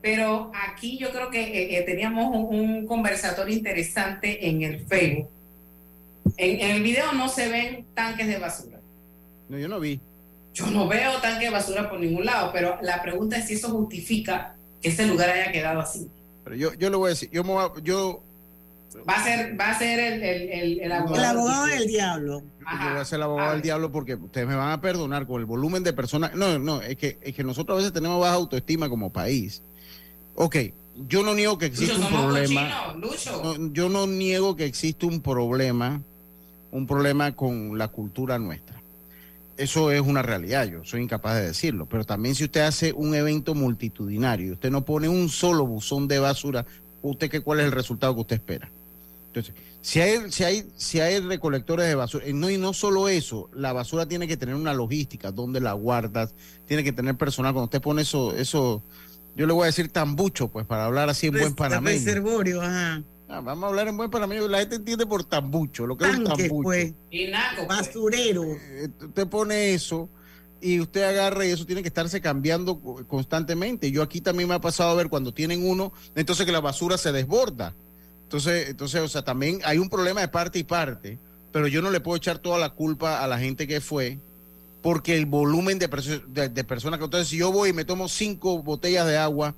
[0.05, 5.31] pero aquí yo creo que eh, eh, teníamos un, conversatorio interesante en el Facebook.
[6.37, 8.81] En, en, el video no se ven tanques de basura.
[9.49, 9.99] No, yo no vi.
[10.53, 13.71] Yo no veo tanques de basura por ningún lado, pero la pregunta es si eso
[13.71, 16.11] justifica que este lugar haya quedado así.
[16.45, 18.23] Pero yo, yo le voy a decir, yo, yo
[19.09, 22.43] Va a ser, va a ser el, el, el, abogado, del diablo.
[22.61, 25.41] Yo voy a ser el abogado del diablo porque ustedes me van a perdonar con
[25.41, 26.35] el volumen de personas.
[26.35, 29.63] No, no, es que, es que nosotros a veces tenemos baja autoestima como país.
[30.37, 30.57] Ok,
[31.09, 32.95] yo no niego que existe un problema.
[33.73, 36.01] yo no niego que existe un problema,
[36.71, 38.81] un problema con la cultura nuestra.
[39.57, 41.87] Eso es una realidad, yo soy incapaz de decirlo.
[41.87, 46.09] Pero también si usted hace un evento multitudinario y usted no pone un solo buzón
[46.09, 46.65] de basura,
[47.03, 48.71] ¿usted qué cuál es el resultado que usted espera?
[49.35, 53.51] Entonces, si hay, si hay, si hay recolectores de basura, no, y no solo eso,
[53.53, 56.35] la basura tiene que tener una logística, donde la guardas,
[56.67, 57.53] tiene que tener personal.
[57.53, 58.83] Cuando usted pone eso, eso,
[59.35, 61.99] yo le voy a decir tambucho, pues, para hablar así en buen panameño.
[61.99, 63.03] Reservorio, ajá.
[63.29, 66.17] Ah, vamos a hablar en buen panameño, la gente entiende por tambucho, lo que es
[66.17, 66.63] un tambucho.
[66.63, 66.95] Pues.
[67.11, 67.69] pues.
[67.69, 68.45] Basurero.
[68.45, 70.09] Eh, usted pone eso
[70.61, 73.91] y usted agarra y eso tiene que estarse cambiando constantemente.
[73.91, 76.97] Yo aquí también me ha pasado a ver cuando tienen uno, entonces que la basura
[76.97, 77.75] se desborda.
[78.35, 81.21] Entonces, entonces, o sea, también hay un problema de parte y parte,
[81.53, 84.19] pero yo no le puedo echar toda la culpa a la gente que fue,
[84.83, 88.61] porque el volumen de, de, personas que entonces si yo voy y me tomo cinco
[88.61, 89.55] botellas de agua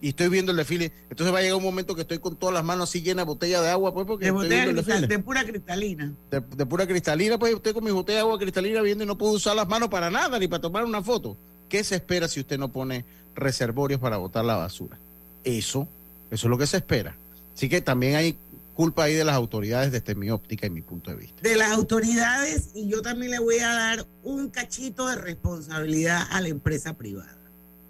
[0.00, 2.52] y estoy viendo el desfile, entonces va a llegar un momento que estoy con todas
[2.52, 6.12] las manos así llenas de botellas de agua, pues porque de, estoy de pura cristalina.
[6.28, 9.34] De, pura cristalina, pues usted con mi botella de agua cristalina viendo y no puedo
[9.34, 11.36] usar las manos para nada, ni para tomar una foto.
[11.68, 13.04] ¿Qué se espera si usted no pone
[13.36, 14.98] reservorios para botar la basura?
[15.44, 15.86] Eso,
[16.32, 17.14] eso es lo que se espera.
[17.56, 18.36] Así que también hay
[18.74, 21.40] culpa ahí de las autoridades desde mi óptica y mi punto de vista.
[21.40, 26.42] De las autoridades y yo también le voy a dar un cachito de responsabilidad a
[26.42, 27.38] la empresa privada.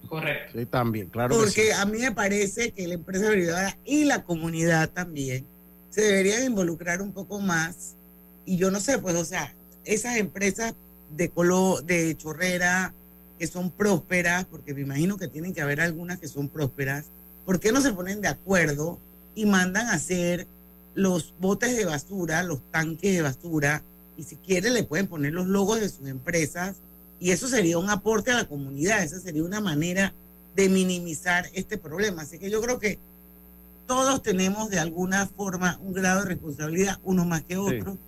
[0.08, 0.56] Correcto.
[0.56, 1.36] Sí, también, claro.
[1.36, 5.44] Porque a mí me parece que la empresa privada y la comunidad también
[5.90, 7.96] se deberían involucrar un poco más.
[8.44, 9.52] Y yo no sé, pues, o sea,
[9.84, 10.74] esas empresas
[11.16, 12.94] de color, de chorrera,
[13.36, 17.06] que son prósperas, porque me imagino que tienen que haber algunas que son prósperas,
[17.44, 19.00] ¿por qué no se ponen de acuerdo
[19.36, 20.48] y mandan a hacer
[20.94, 23.84] los botes de basura, los tanques de basura,
[24.16, 26.76] y si quieren le pueden poner los logos de sus empresas,
[27.20, 30.14] y eso sería un aporte a la comunidad, esa sería una manera
[30.56, 32.22] de minimizar este problema.
[32.22, 32.98] Así que yo creo que
[33.86, 37.98] todos tenemos de alguna forma un grado de responsabilidad, uno más que otro.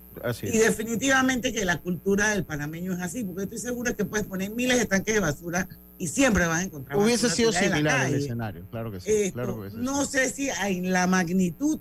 [0.41, 4.49] y definitivamente que la cultura del panameño es así, porque estoy segura que puedes poner
[4.49, 5.69] miles de tanques de basura
[5.99, 6.97] y siempre vas a encontrar.
[6.97, 9.33] Hubiese sido similar el escenario, claro que sí.
[9.75, 11.79] no sé si hay la magnitud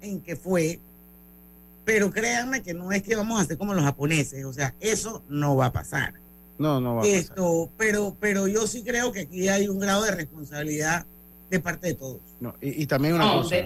[0.00, 0.78] en que fue,
[1.84, 5.22] pero créanme que no es que vamos a hacer como los japoneses, o sea, eso
[5.28, 6.14] no va a pasar.
[6.56, 10.04] No, no va a Esto, Pero, pero yo sí creo que aquí hay un grado
[10.04, 11.06] de responsabilidad
[11.50, 12.20] de parte de todos.
[12.40, 13.56] No, y, también una cosa.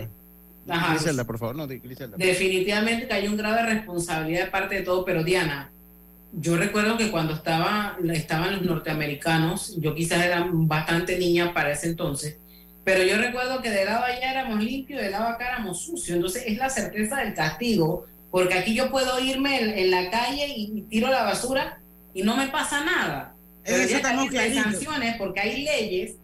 [0.64, 2.16] Griselda, por favor, no, Griselda.
[2.16, 5.70] Definitivamente que hay un grado de responsabilidad de parte de todos, pero Diana,
[6.32, 11.88] yo recuerdo que cuando estaba, estaban los norteamericanos, yo quizás era bastante niña para ese
[11.88, 12.38] entonces,
[12.84, 16.16] pero yo recuerdo que de lado allá éramos limpios, de lado acá éramos sucios.
[16.16, 20.82] Entonces es la certeza del castigo, porque aquí yo puedo irme en, la calle y
[20.82, 21.80] tiro la basura
[22.14, 23.34] y no me pasa nada.
[23.62, 26.16] Pero Eso estamos hay sanciones porque hay leyes,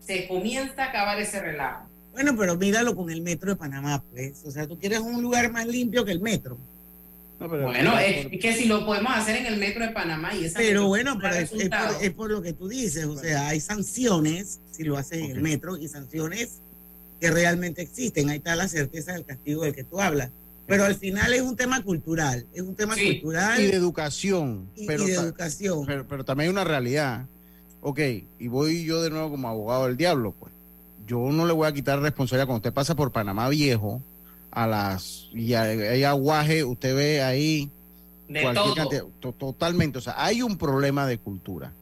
[0.00, 1.86] se comienza a acabar ese relajo.
[2.12, 4.42] Bueno, pero míralo con el metro de Panamá, pues.
[4.46, 6.56] O sea, tú quieres un lugar más limpio que el metro
[7.38, 10.86] bueno, es, que si lo podemos hacer en el metro de Panamá y esa Pero
[10.86, 15.18] bueno, pero es, por, lo que tú dices, o sea, hay sanciones si lo haces
[15.18, 16.60] en el metro y sanciones
[17.20, 18.30] que realmente existen.
[18.30, 20.30] Ahí está la certeza del castigo del que tú hablas.
[20.66, 23.60] Pero al final es un tema cultural, es un tema cultural.
[23.60, 24.68] Y de educación.
[24.74, 25.86] Y, pero, de educación.
[25.86, 27.26] Pero, pero también hay una realidad.
[27.82, 28.00] Ok,
[28.38, 30.52] y voy yo de nuevo como abogado del diablo, pues.
[31.06, 34.02] Yo no le voy a quitar responsabilidad cuando usted pasa por Panamá Viejo
[34.50, 37.70] a las y hay aguaje, usted ve ahí
[38.28, 39.04] cualquier
[39.38, 41.72] totalmente, o sea, hay un problema de cultura.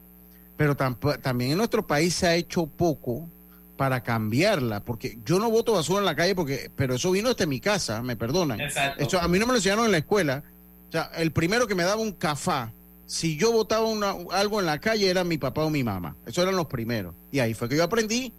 [0.57, 3.27] Pero también en nuestro país se ha hecho poco
[3.75, 7.45] para cambiarla, porque yo no voto basura en la calle porque pero eso vino desde
[7.45, 8.61] mi casa, me perdonan.
[8.97, 10.43] Eso a mí no me lo enseñaron en la escuela.
[10.87, 12.71] O sea, el primero que me daba un cafá,
[13.05, 13.87] si yo votaba
[14.31, 16.15] algo en la calle era mi papá o mi mamá.
[16.25, 17.13] Esos eran los primeros.
[17.31, 18.31] Y ahí fue que yo aprendí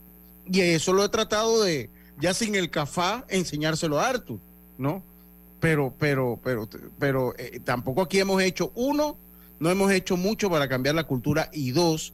[0.50, 1.90] y eso lo he tratado de
[2.20, 4.38] ya sin el cafá enseñárselo a Arthur,
[4.78, 5.02] ¿no?
[5.60, 9.16] Pero, pero, pero, pero eh, tampoco aquí hemos hecho, uno,
[9.58, 12.12] no hemos hecho mucho para cambiar la cultura y dos,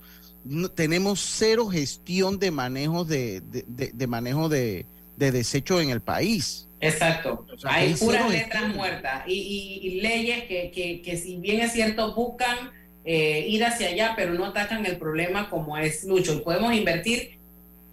[0.75, 4.87] tenemos cero gestión de manejo de, de, manejo de,
[5.17, 6.69] desechos en el país.
[6.81, 7.47] Exacto.
[7.65, 12.73] hay, puras letras muertas y, leyes que, que, si bien es cierto, buscan
[13.05, 16.35] eh, ir hacia allá, pero no atacan el problema como es Lucho.
[16.35, 17.39] Y podemos invertir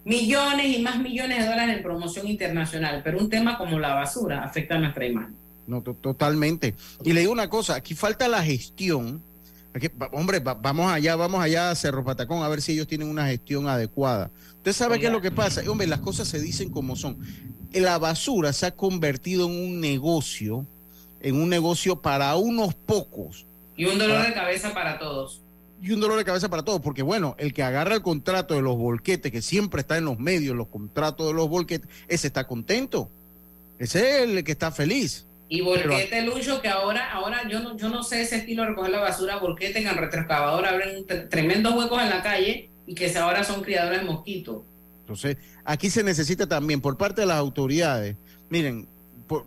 [0.04, 4.44] millones y más millones de dólares en promoción internacional, pero un tema como la basura
[4.44, 5.34] afecta a nuestra imagen.
[5.66, 6.74] No, totalmente.
[7.04, 9.22] Y le digo una cosa, aquí falta la gestión.
[10.12, 13.68] hombre, vamos allá, vamos allá a Cerro Patacón a ver si ellos tienen una gestión
[13.68, 14.30] adecuada.
[14.56, 15.62] Usted sabe qué es lo que pasa.
[15.70, 17.18] Hombre, las cosas se dicen como son.
[17.72, 20.66] La basura se ha convertido en un negocio,
[21.20, 23.46] en un negocio para unos pocos.
[23.76, 25.40] Y un dolor de cabeza para todos
[25.82, 28.62] y un dolor de cabeza para todos, porque bueno, el que agarra el contrato de
[28.62, 32.46] los volquetes, que siempre está en los medios, los contratos de los volquetes, ese está
[32.46, 33.10] contento.
[33.78, 35.26] Ese es el que está feliz.
[35.48, 38.92] Y volquete Lucho, que ahora, ahora yo no, yo no sé ese estilo de recoger
[38.92, 43.42] la basura, volquete en el retroexcavador abren tremendos huecos en la calle y que ahora
[43.42, 44.62] son criadores de mosquitos.
[45.00, 48.16] Entonces, aquí se necesita también por parte de las autoridades,
[48.48, 48.86] miren,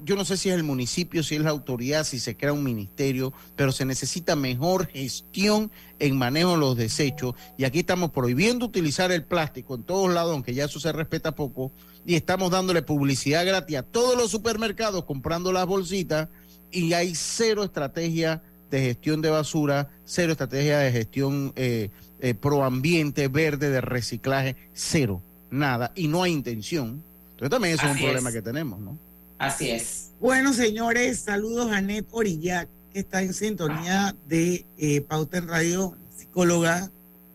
[0.06, 2.64] yo no sé si es el municipio, si es la autoridad, si se crea un
[2.64, 7.36] ministerio, pero se necesita mejor gestión en manejo de los desechos.
[7.58, 11.36] Y aquí estamos prohibiendo utilizar el plástico en todos lados, aunque ya eso se respeta
[11.36, 11.72] poco,
[12.06, 16.30] y estamos dándole publicidad gratis a todos los supermercados comprando las bolsitas
[16.72, 22.64] y hay cero estrategia de gestión de basura, cero estrategia de gestión eh, eh, pro
[22.64, 25.22] ambiente, verde, de reciclaje, cero,
[25.52, 27.04] nada, y no hay intención.
[27.32, 28.98] Entonces también eso es un problema que tenemos, ¿no?
[29.38, 30.12] Así es.
[30.20, 35.98] Bueno, señores, saludos a Net Orillac, que está en sintonía de eh, Pauta en Radio,
[36.16, 36.90] psicóloga,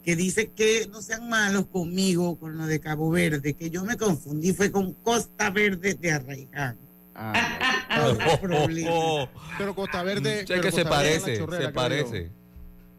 [0.05, 3.97] que dice que no sean malos conmigo con lo de Cabo Verde, que yo me
[3.97, 6.79] confundí, fue con Costa Verde de Arraiján.
[7.15, 7.79] Ah,
[9.59, 10.47] pero Costa Verde.
[10.47, 12.31] Sé que se parece, se parece.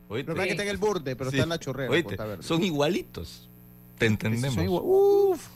[0.10, 0.34] Oíste.
[0.34, 1.92] que está en el borde, pero está en la chorrera.
[2.42, 3.50] Son igualitos.
[3.98, 4.66] Te entendemos.
[4.68, 5.48] Uf.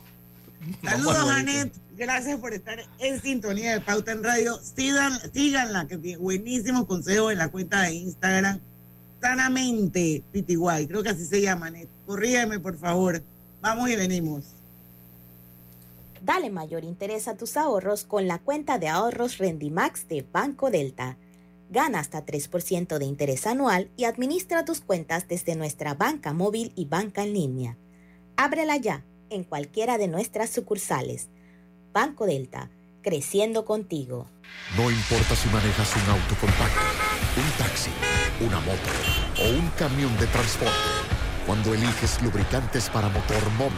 [0.84, 1.74] Saludos, Janet.
[1.96, 4.58] Gracias por estar en sintonía de Pauta en Radio.
[4.58, 8.60] Sigan, síganla, que tiene buenísimos consejos en la cuenta de Instagram.
[9.22, 11.90] Sanamente, Pitiguay, creo que así se llama, Janet.
[12.06, 13.24] Corrígeme, por favor.
[13.62, 14.46] Vamos y venimos.
[16.22, 21.18] Dale mayor interés a tus ahorros con la cuenta de ahorros Rendimax de Banco Delta.
[21.70, 26.86] Gana hasta 3% de interés anual y administra tus cuentas desde nuestra banca móvil y
[26.86, 27.78] banca en línea.
[28.36, 29.04] Ábrela ya
[29.34, 31.30] en cualquiera de nuestras sucursales.
[31.92, 32.70] Banco Delta,
[33.02, 34.30] creciendo contigo.
[34.78, 36.82] No importa si manejas un auto compacto,
[37.38, 37.92] un taxi,
[38.40, 38.90] una moto
[39.42, 40.74] o un camión de transporte.
[41.46, 43.78] Cuando eliges lubricantes para motor móvil,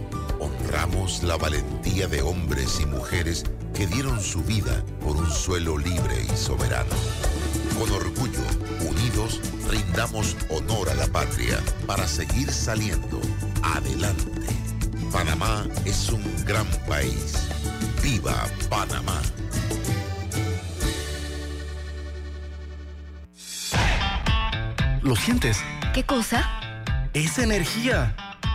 [0.41, 3.43] honramos la valentía de hombres y mujeres
[3.75, 6.89] que dieron su vida por un suelo libre y soberano.
[7.77, 8.41] Con orgullo,
[8.89, 9.39] unidos,
[9.69, 13.21] rindamos honor a la patria para seguir saliendo
[13.61, 14.47] adelante.
[15.11, 17.47] Panamá es un gran país.
[18.01, 19.21] ¡Viva Panamá!
[25.03, 25.59] ¿Lo sientes?
[25.93, 26.49] ¿Qué cosa?
[27.13, 28.15] Es energía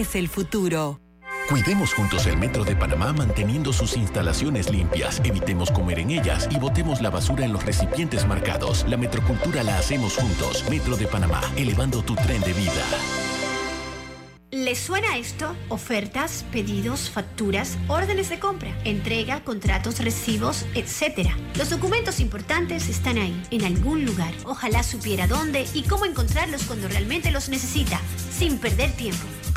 [0.00, 1.00] es el futuro.
[1.48, 6.58] Cuidemos juntos el Metro de Panamá manteniendo sus instalaciones limpias, evitemos comer en ellas y
[6.58, 8.86] botemos la basura en los recipientes marcados.
[8.88, 10.64] La metrocultura la hacemos juntos.
[10.70, 12.84] Metro de Panamá, elevando tu tren de vida.
[14.52, 15.54] ¿Les suena esto?
[15.68, 21.30] Ofertas, pedidos, facturas, órdenes de compra, entrega, contratos, recibos, etc.
[21.56, 24.34] Los documentos importantes están ahí, en algún lugar.
[24.44, 28.00] Ojalá supiera dónde y cómo encontrarlos cuando realmente los necesita,
[28.36, 29.24] sin perder tiempo.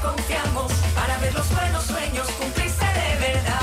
[0.00, 3.60] Confiamos para ver los buenos sueños cumplirse de verdad.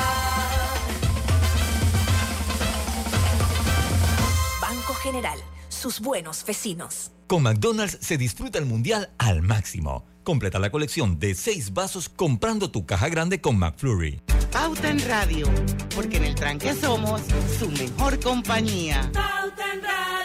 [4.62, 7.12] Banco General, sus buenos vecinos.
[7.28, 10.06] Con McDonald's se disfruta el mundial al máximo.
[10.24, 14.22] Completa la colección de seis vasos comprando tu caja grande con McFlurry.
[14.52, 15.48] Pauta en Radio,
[15.96, 17.22] porque en el tranque somos
[17.60, 19.10] su mejor compañía.
[19.14, 20.17] Pauta en Radio.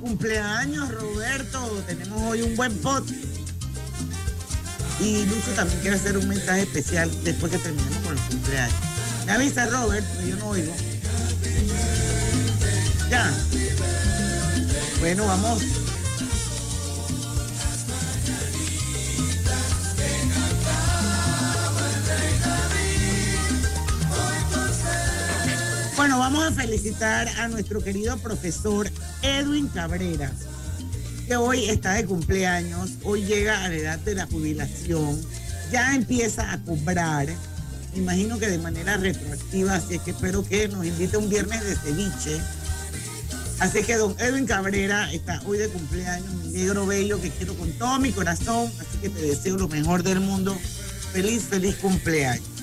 [0.00, 1.82] Cumpleaños, Roberto.
[1.86, 3.04] Tenemos hoy un buen pot.
[5.00, 8.76] Y Lucho también quiere hacer un mensaje especial después que terminemos con el cumpleaños.
[9.26, 10.72] Me avisa Robert, yo no oigo.
[13.10, 13.30] Ya.
[15.00, 15.62] Bueno, vamos.
[25.96, 28.88] Bueno, vamos a felicitar a nuestro querido profesor
[29.26, 30.30] Edwin Cabrera,
[31.26, 35.20] que hoy está de cumpleaños, hoy llega a la edad de la jubilación,
[35.72, 37.26] ya empieza a cobrar,
[37.94, 42.40] imagino que de manera retroactiva, así que espero que nos invite un viernes de ceviche.
[43.58, 47.72] Así que don Edwin Cabrera está hoy de cumpleaños, mi negro bello que quiero con
[47.72, 50.56] todo mi corazón, así que te deseo lo mejor del mundo.
[51.12, 52.55] Feliz, feliz cumpleaños.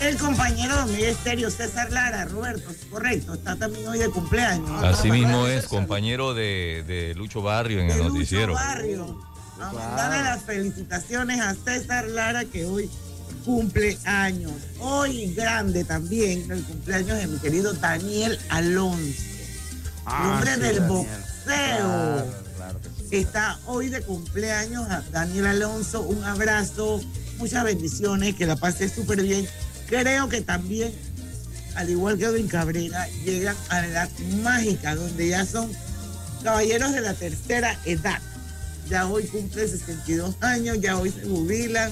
[0.00, 4.70] El compañero de Omega Estéreo, César Lara, Roberto, correcto, está también hoy de cumpleaños.
[4.84, 8.54] Así mismo es, compañero de, de Lucho Barrio en el Lucho noticiero.
[8.54, 9.20] Barrio.
[9.58, 12.88] Vamos a darle las felicitaciones a César Lara que hoy
[13.44, 14.52] cumple años.
[14.78, 19.20] Hoy grande también el cumpleaños de mi querido Daniel Alonso,
[20.06, 20.88] Ah, hombre sí, del Daniel.
[20.88, 21.14] boxeo.
[21.44, 22.24] Claro,
[22.56, 23.16] claro que sí.
[23.16, 26.02] Está hoy de cumpleaños a Daniel Alonso.
[26.02, 27.00] Un abrazo,
[27.38, 29.46] muchas bendiciones, que la pase súper bien.
[29.88, 30.92] Creo que también,
[31.74, 34.10] al igual que Edwin Cabrera, llegan a la edad
[34.42, 35.70] mágica, donde ya son
[36.42, 38.20] caballeros de la tercera edad.
[38.88, 41.90] Ya hoy cumple 62 años, ya hoy se jubilan.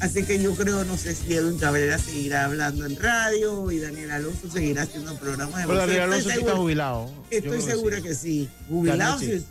[0.00, 4.10] Así que yo creo, no sé si Edwin Cabrera seguirá hablando en radio y Daniel
[4.10, 6.00] Alonso seguirá haciendo programas de Pero Daniel.
[6.02, 7.10] Alonso sí está jubilado.
[7.30, 8.02] Estoy segura sí.
[8.02, 8.48] que sí.
[8.68, 9.44] Jubilado, sí.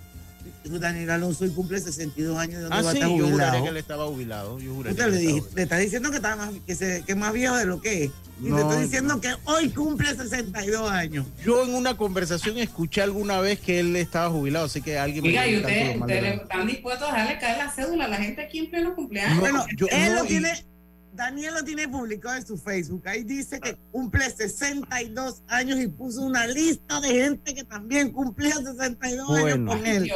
[0.63, 2.55] Daniel Alonso hoy cumple 62 años.
[2.55, 3.63] ¿de dónde Ah, va a sí, estar yo juraría jubilado?
[3.63, 4.59] que él estaba jubilado.
[4.59, 6.75] Yo juraría Usted que le, él dije- estaba le está diciendo que, está más, que,
[6.75, 8.11] se, que es más viejo de lo que es.
[8.41, 11.25] Y No, te estoy diciendo que hoy cumple 62 años.
[11.45, 15.41] Yo en una conversación escuché alguna vez que él estaba jubilado, así que alguien Oiga,
[15.41, 18.41] me ¿y ustedes le- la- están dispuestos a dejarle caer la cédula a la gente
[18.41, 19.39] aquí en pleno cumpleaños?
[19.39, 20.65] bueno, yo- él no, lo y- tiene,
[21.13, 23.07] Daniel lo tiene publicado en su Facebook.
[23.07, 28.55] Ahí dice que cumple 62 años y puso una lista de gente que también cumplía
[28.55, 29.71] 62 Bueno.
[29.71, 30.11] años con él.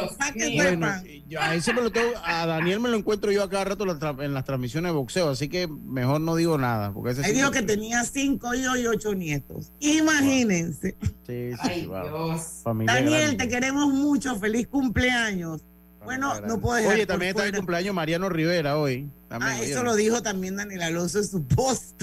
[0.56, 0.88] Bueno,
[1.28, 3.84] yo a, ese me lo tengo- a Daniel me lo encuentro yo a cada rato
[4.22, 6.92] en las transmisiones de boxeo, así que mejor no digo nada.
[6.92, 9.72] Porque ese Ahí sí dijo que tenía cinco hijos y ocho nietos.
[9.80, 10.96] Imagínense.
[11.26, 12.02] Sí, sí, Ay, wow.
[12.04, 12.42] Dios.
[12.64, 13.44] Familia Daniel, grande.
[13.44, 14.36] te queremos mucho.
[14.38, 15.64] Feliz cumpleaños.
[16.08, 17.58] Bueno, no puedo dejar Oye, también está el fuera.
[17.58, 19.08] cumpleaños Mariano Rivera hoy.
[19.28, 22.02] También, Ah, eso lo dijo también Daniel Alonso en su post.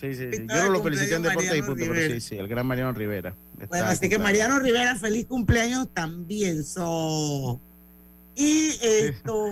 [0.00, 2.36] Sí, sí, Yo no de lo felicité en cumpleaños Deporte y Punto, pero sí, sí,
[2.36, 3.34] el gran Mariano Rivera.
[3.68, 4.18] Bueno, de así que.
[4.18, 6.64] Mariano Rivera, feliz cumpleaños también.
[6.64, 7.60] So.
[8.34, 9.48] Y esto,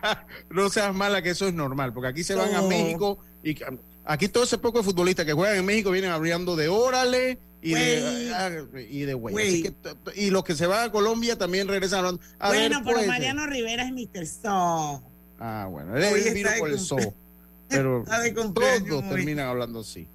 [0.50, 2.62] No seas mala que eso es normal, porque aquí se van a.
[2.62, 3.56] México y
[4.04, 7.74] aquí todo ese poco de futbolistas que juegan en México vienen hablando de órale y
[7.74, 8.50] de ah,
[8.90, 9.62] y de güey.
[9.62, 12.20] Que t- y los que se van a Colombia también regresan hablando.
[12.38, 14.26] A bueno, ver, pero pues, Mariano Rivera es Mr.
[14.26, 15.02] So.
[15.38, 16.98] Ah, bueno, él vino por el zoo.
[17.68, 18.04] Pero
[18.52, 20.06] todos terminan hablando así.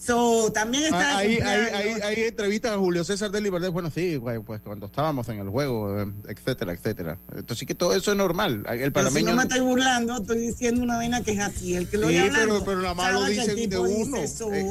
[0.00, 2.02] So, también está Ah, Ahí, ahí, cumpleaños.
[2.02, 3.70] ahí, ahí entrevistas a Julio César de Libertad.
[3.72, 7.18] Bueno, sí, güey, pues cuando estábamos en el juego, eh, etcétera, etcétera.
[7.30, 8.64] Entonces, sí que todo eso es normal.
[8.68, 9.30] El Pero si panameño.
[9.30, 11.74] no me estoy burlando, estoy diciendo una vaina que es así.
[11.74, 14.28] El que lo Sí, pero- pero nada más lo dicen de tipo dice uno.
[14.28, 14.52] so.
[14.52, 14.70] Eh,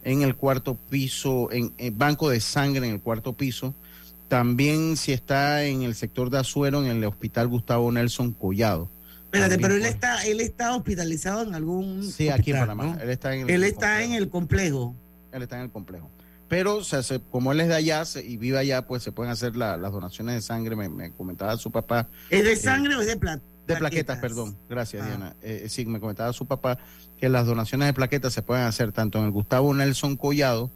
[0.05, 3.75] en el cuarto piso, en el Banco de Sangre en el cuarto piso.
[4.29, 8.89] También si está en el sector de Azuero, en el Hospital Gustavo Nelson Collado.
[9.27, 12.03] Espérate, pero él está, él está hospitalizado en algún.
[12.11, 12.99] Sí, aquí en Panamá.
[13.01, 14.95] Él está en el, él está en el complejo.
[15.33, 16.11] Él está en el complejo.
[16.49, 17.01] Pero o sea,
[17.31, 20.43] como él es de allá y vive allá, pues se pueden hacer las donaciones de
[20.43, 20.77] sangre.
[20.77, 22.09] Me, comentaba su papá.
[22.29, 23.43] ¿Es de sangre o es de plata?
[23.67, 24.57] De plaquetas, perdón.
[24.69, 25.07] Gracias, ah.
[25.07, 25.37] Diana.
[25.43, 26.79] Eh, sí, me comentaba su papá
[27.19, 30.71] que las donaciones de plaquetas se pueden hacer tanto en el Gustavo Nelson Collado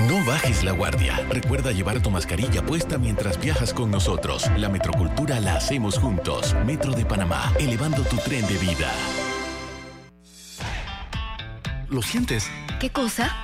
[0.00, 1.24] No bajes la guardia.
[1.28, 4.50] Recuerda llevar tu mascarilla puesta mientras viajas con nosotros.
[4.56, 6.54] La metrocultura la hacemos juntos.
[6.66, 8.90] Metro de Panamá, elevando tu tren de vida.
[11.88, 12.50] ¿Lo sientes?
[12.80, 13.34] ¿Qué cosa?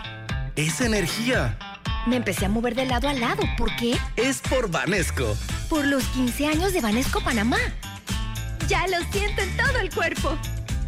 [0.57, 1.57] Es energía.
[2.09, 3.44] Me empecé a mover de lado a lado.
[3.57, 3.96] ¿Por qué?
[4.16, 5.36] Es por Vanesco.
[5.68, 7.59] Por los 15 años de Vanesco Panamá.
[8.66, 10.36] Ya lo siento en todo el cuerpo.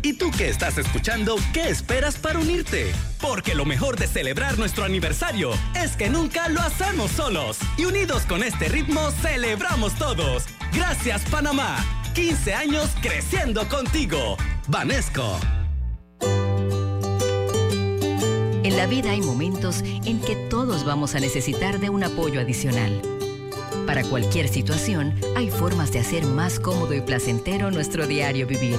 [0.05, 2.92] ¿Y tú que estás escuchando, qué esperas para unirte?
[3.20, 7.59] Porque lo mejor de celebrar nuestro aniversario es que nunca lo hacemos solos.
[7.78, 10.46] Y unidos con este ritmo, celebramos todos.
[10.74, 11.76] Gracias Panamá.
[12.14, 14.36] 15 años creciendo contigo.
[14.66, 15.38] Vanesco.
[18.64, 23.00] En la vida hay momentos en que todos vamos a necesitar de un apoyo adicional.
[23.86, 28.78] Para cualquier situación, hay formas de hacer más cómodo y placentero nuestro diario vivir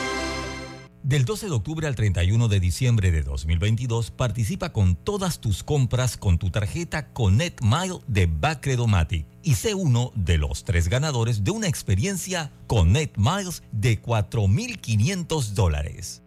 [1.11, 6.15] Del 12 de octubre al 31 de diciembre de 2022, participa con todas tus compras
[6.15, 11.51] con tu tarjeta Connect Mile de Bacredomatic y sé uno de los tres ganadores de
[11.51, 16.23] una experiencia Connect Miles de 4.500 dólares.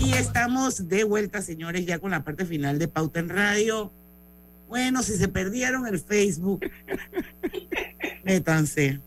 [0.00, 3.92] Y estamos de vuelta, señores, ya con la parte final de Pauta en Radio.
[4.66, 6.68] Bueno, si se perdieron el Facebook,
[8.24, 9.00] métanse.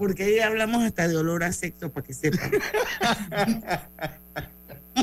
[0.00, 2.50] Porque ahí hablamos hasta de olor a sexo, para que sepan.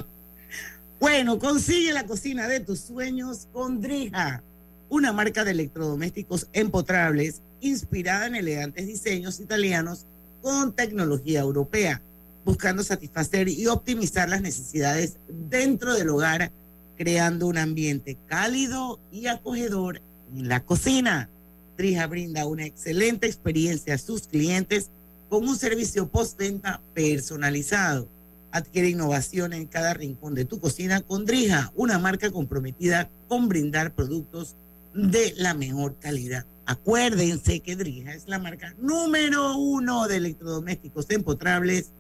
[0.99, 4.41] bueno, consigue la cocina de tus sueños con Drija,
[4.89, 10.07] una marca de electrodomésticos empotrables inspirada en elegantes diseños italianos
[10.41, 12.01] con tecnología europea,
[12.43, 16.51] buscando satisfacer y optimizar las necesidades dentro del hogar,
[16.97, 20.01] creando un ambiente cálido y acogedor
[20.35, 21.29] en la cocina.
[21.77, 24.89] Drija brinda una excelente experiencia a sus clientes
[25.29, 28.07] con un servicio postventa personalizado.
[28.51, 33.93] Adquiere innovación en cada rincón de tu cocina con Drija, una marca comprometida con brindar
[33.93, 34.55] productos
[34.93, 36.45] de la mejor calidad.
[36.65, 41.91] Acuérdense que Drija es la marca número uno de electrodomésticos empotrables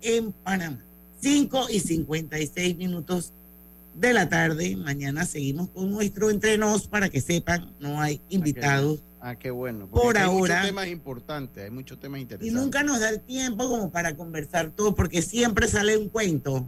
[0.00, 0.82] en Panamá.
[1.20, 3.32] 5 y 56 minutos
[3.94, 4.76] de la tarde.
[4.76, 9.02] Mañana seguimos con nuestro entrenos para que sepan, no hay invitados.
[9.20, 9.86] Ah, qué bueno.
[9.86, 10.34] Por hay ahora.
[10.56, 12.54] muchos temas importantes, hay muchos temas Y interesantes.
[12.62, 16.66] nunca nos da el tiempo como para conversar todo, porque siempre sale un cuento.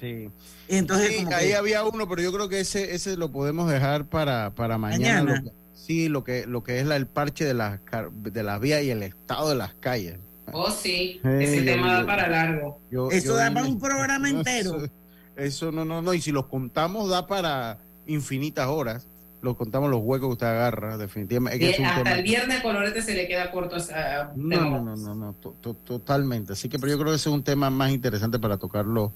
[0.00, 0.28] Sí.
[0.68, 3.70] Entonces, Sí, como que- ahí había uno, pero yo creo que ese ese lo podemos
[3.70, 5.22] dejar para, para mañana.
[5.22, 5.42] Mañana.
[5.44, 8.42] Lo que- sí, lo que lo que es la, el parche de las car- de
[8.42, 10.16] las vías y el estado de las calles.
[10.52, 12.80] Oh, sí, ese yo- tema yo- da para largo.
[12.90, 14.76] Yo- Eso yo da para un programa entero.
[14.84, 14.88] Eso,
[15.36, 16.12] eso no, no, no.
[16.12, 19.06] Y si los contamos, da para infinitas horas.
[19.42, 21.56] Los contamos los huecos que usted agarra, definitivamente.
[21.56, 23.74] Es que es un hasta tema- el viernes Colorete se le queda corto.
[23.76, 26.52] a- No, no, no, no, no, to- to- totalmente.
[26.52, 29.12] Así que, pero yo creo que ese es un tema más interesante para tocarlo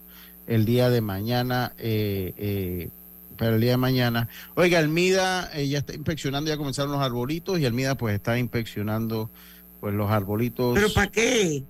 [0.48, 1.72] el día de mañana.
[1.78, 2.88] Eh, eh,
[3.38, 4.28] para el día de mañana.
[4.54, 9.30] Oiga, Almida eh, ya está inspeccionando, ya comenzaron los arbolitos y Almida pues está inspeccionando
[9.78, 10.74] pues los arbolitos.
[10.74, 11.62] ¿Pero para qué?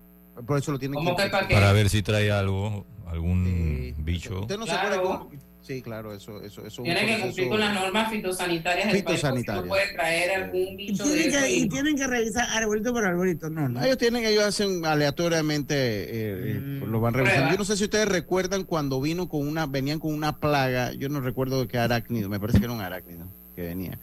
[0.46, 4.42] Por eso lo tienen ¿Cómo que para ver si trae algo, algún bicho.
[4.42, 4.94] Usted no se Claro.
[4.96, 5.30] acuerda cómo-
[5.66, 6.66] Sí, claro, eso, eso, eso.
[6.66, 9.02] es un Tiene que cumplir con las normas fitosanitarias del país.
[9.02, 9.64] porque Fitosanitarias.
[9.64, 13.04] No puede traer algún Y bicho tienen, de que, y tienen que revisar arbolito por
[13.04, 13.50] arbolito.
[13.50, 13.82] No, no.
[13.84, 16.84] Ellos tienen, ellos hacen aleatoriamente, eh, eh, Mm.
[16.90, 17.40] lo van revisando.
[17.40, 17.52] Prueba.
[17.52, 21.08] Yo no sé si ustedes recuerdan cuando vino con una, venían con una plaga, yo
[21.08, 23.98] no recuerdo de qué arácnido, me parece que era un arácnido que venía.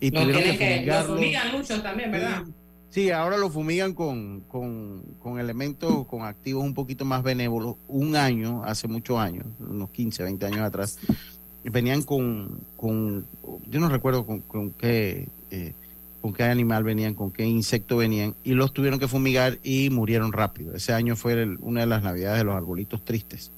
[0.00, 1.14] Y Lo tuvieron tienen que, lo fumigarlo.
[1.16, 2.42] fumigan mucho también, ¿verdad?
[2.90, 7.76] Sí, ahora lo fumigan con, con, con elementos, con activos un poquito más benévolos.
[7.86, 10.98] Un año, hace muchos años, unos 15, 20 años atrás,
[11.64, 13.26] venían con, con
[13.68, 15.74] yo no recuerdo con, con qué, eh,
[16.22, 20.32] con qué animal venían, con qué insecto venían, y los tuvieron que fumigar y murieron
[20.32, 20.74] rápido.
[20.74, 23.50] Ese año fue una de las navidades de los arbolitos tristes,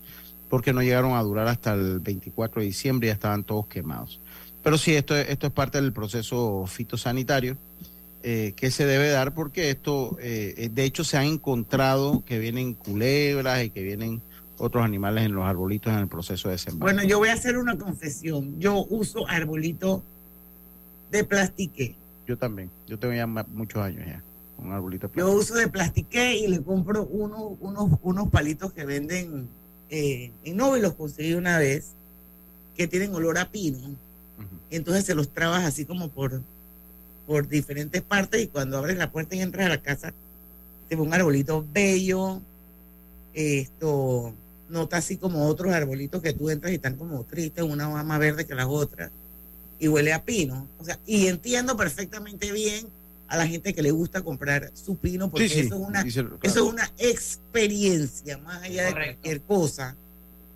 [0.49, 4.19] porque no llegaron a durar hasta el 24 de diciembre y ya estaban todos quemados.
[4.65, 7.57] Pero sí, esto, es- esto es parte del proceso fitosanitario
[8.23, 12.39] eh, que se debe dar porque esto, eh, eh, de hecho, se han encontrado que
[12.39, 14.21] vienen culebras y que vienen
[14.59, 16.85] otros animales en los arbolitos en el proceso de desembarco.
[16.85, 18.61] Bueno, yo voy a hacer una confesión.
[18.61, 20.03] Yo uso arbolito
[21.11, 21.97] de plastiqué.
[22.27, 24.23] Yo también, yo tengo ya muchos años ya,
[24.59, 25.41] un arbolito de Yo plástico.
[25.41, 29.49] uso de plastiqué y le compro uno, unos, unos palitos que venden
[29.89, 31.95] eh, en Novi, los conseguí una vez,
[32.77, 33.79] que tienen olor a pino.
[34.71, 36.43] Y entonces se los trabas así como por,
[37.31, 40.13] por diferentes partes y cuando abres la puerta y entras a la casa,
[40.89, 42.41] te ve un arbolito bello,
[43.33, 44.35] esto
[44.69, 48.19] nota así como otros arbolitos que tú entras y están como tristes, una hoja más
[48.19, 49.13] verde que las otras,
[49.79, 50.67] y huele a pino.
[50.81, 52.89] O sea, y entiendo perfectamente bien
[53.29, 56.57] a la gente que le gusta comprar su pino, porque eso, es una, eso es
[56.57, 59.95] una experiencia más allá de cualquier cosa,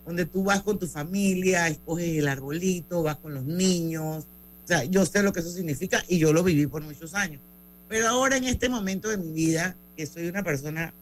[0.05, 4.27] donde tú vas con tu familia, escoges el arbolito, vas con los niños.
[4.65, 7.41] O sea, yo sé lo que eso significa y yo lo viví por muchos años.
[7.89, 10.95] Pero ahora en este momento de mi vida, que soy una persona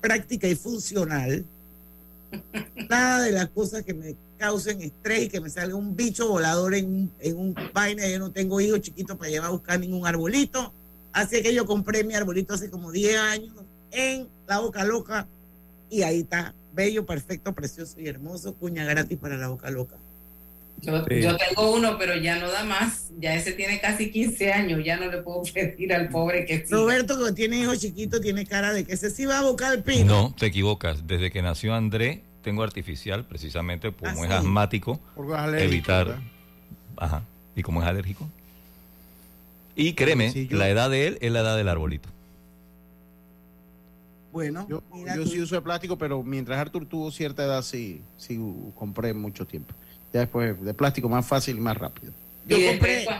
[0.00, 1.44] práctica y funcional,
[2.88, 6.74] nada de las cosas que me causen estrés y que me salga un bicho volador
[6.74, 8.08] en, en un vaina.
[8.08, 10.72] Yo no tengo hijos chiquitos para llevar a buscar ningún arbolito.
[11.12, 13.54] Así que yo compré mi arbolito hace como 10 años
[13.90, 15.26] en La Boca Loca
[15.90, 19.96] y ahí está, bello, perfecto, precioso y hermoso, cuña gratis para La Boca Loca.
[20.82, 23.10] Yo, tengo uno, pero ya no da más.
[23.18, 24.80] Ya ese tiene casi 15 años.
[24.84, 28.72] Ya no le puedo pedir al pobre que Roberto, que tiene hijo chiquito, tiene cara
[28.72, 30.04] de que ese sí va a buscar el pino.
[30.04, 31.06] No, te equivocas.
[31.06, 35.00] Desde que nació André, tengo artificial, precisamente como ¿Ah, es asmático.
[35.58, 36.18] evitar.
[36.96, 37.22] Ajá.
[37.56, 38.28] ¿Y como es alérgico?
[39.76, 42.08] Y créeme, la edad de él es la edad del arbolito.
[44.32, 44.82] Bueno, yo,
[45.26, 48.38] sí uso de plástico, pero mientras Artur tuvo cierta edad, sí, sí
[48.76, 49.74] compré mucho tiempo.
[50.12, 52.12] Ya después de plástico más fácil y más rápido.
[52.46, 52.96] Yo y compré.
[52.96, 53.18] Después,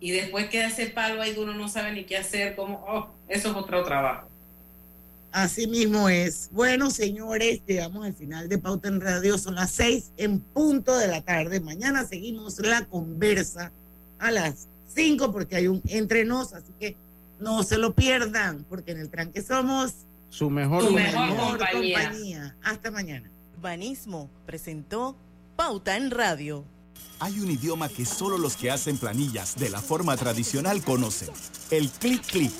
[0.00, 3.10] y después queda ese palo ahí que uno no sabe ni qué hacer, como, oh,
[3.28, 4.30] eso es otro trabajo.
[5.32, 6.48] Así mismo es.
[6.50, 9.38] Bueno, señores, llegamos al final de Pauta en Radio.
[9.38, 11.60] Son las seis en punto de la tarde.
[11.60, 13.70] Mañana seguimos la conversa
[14.18, 16.96] a las cinco porque hay un entre nos, así que
[17.38, 19.94] no se lo pierdan, porque en el tranque somos
[20.30, 22.56] su mejor, compañía.
[22.62, 23.30] Hasta mañana.
[23.60, 25.16] Banismo presentó
[25.60, 26.64] Pauta en Radio.
[27.18, 31.28] Hay un idioma que solo los que hacen planillas de la forma tradicional conocen,
[31.70, 32.52] el clic clic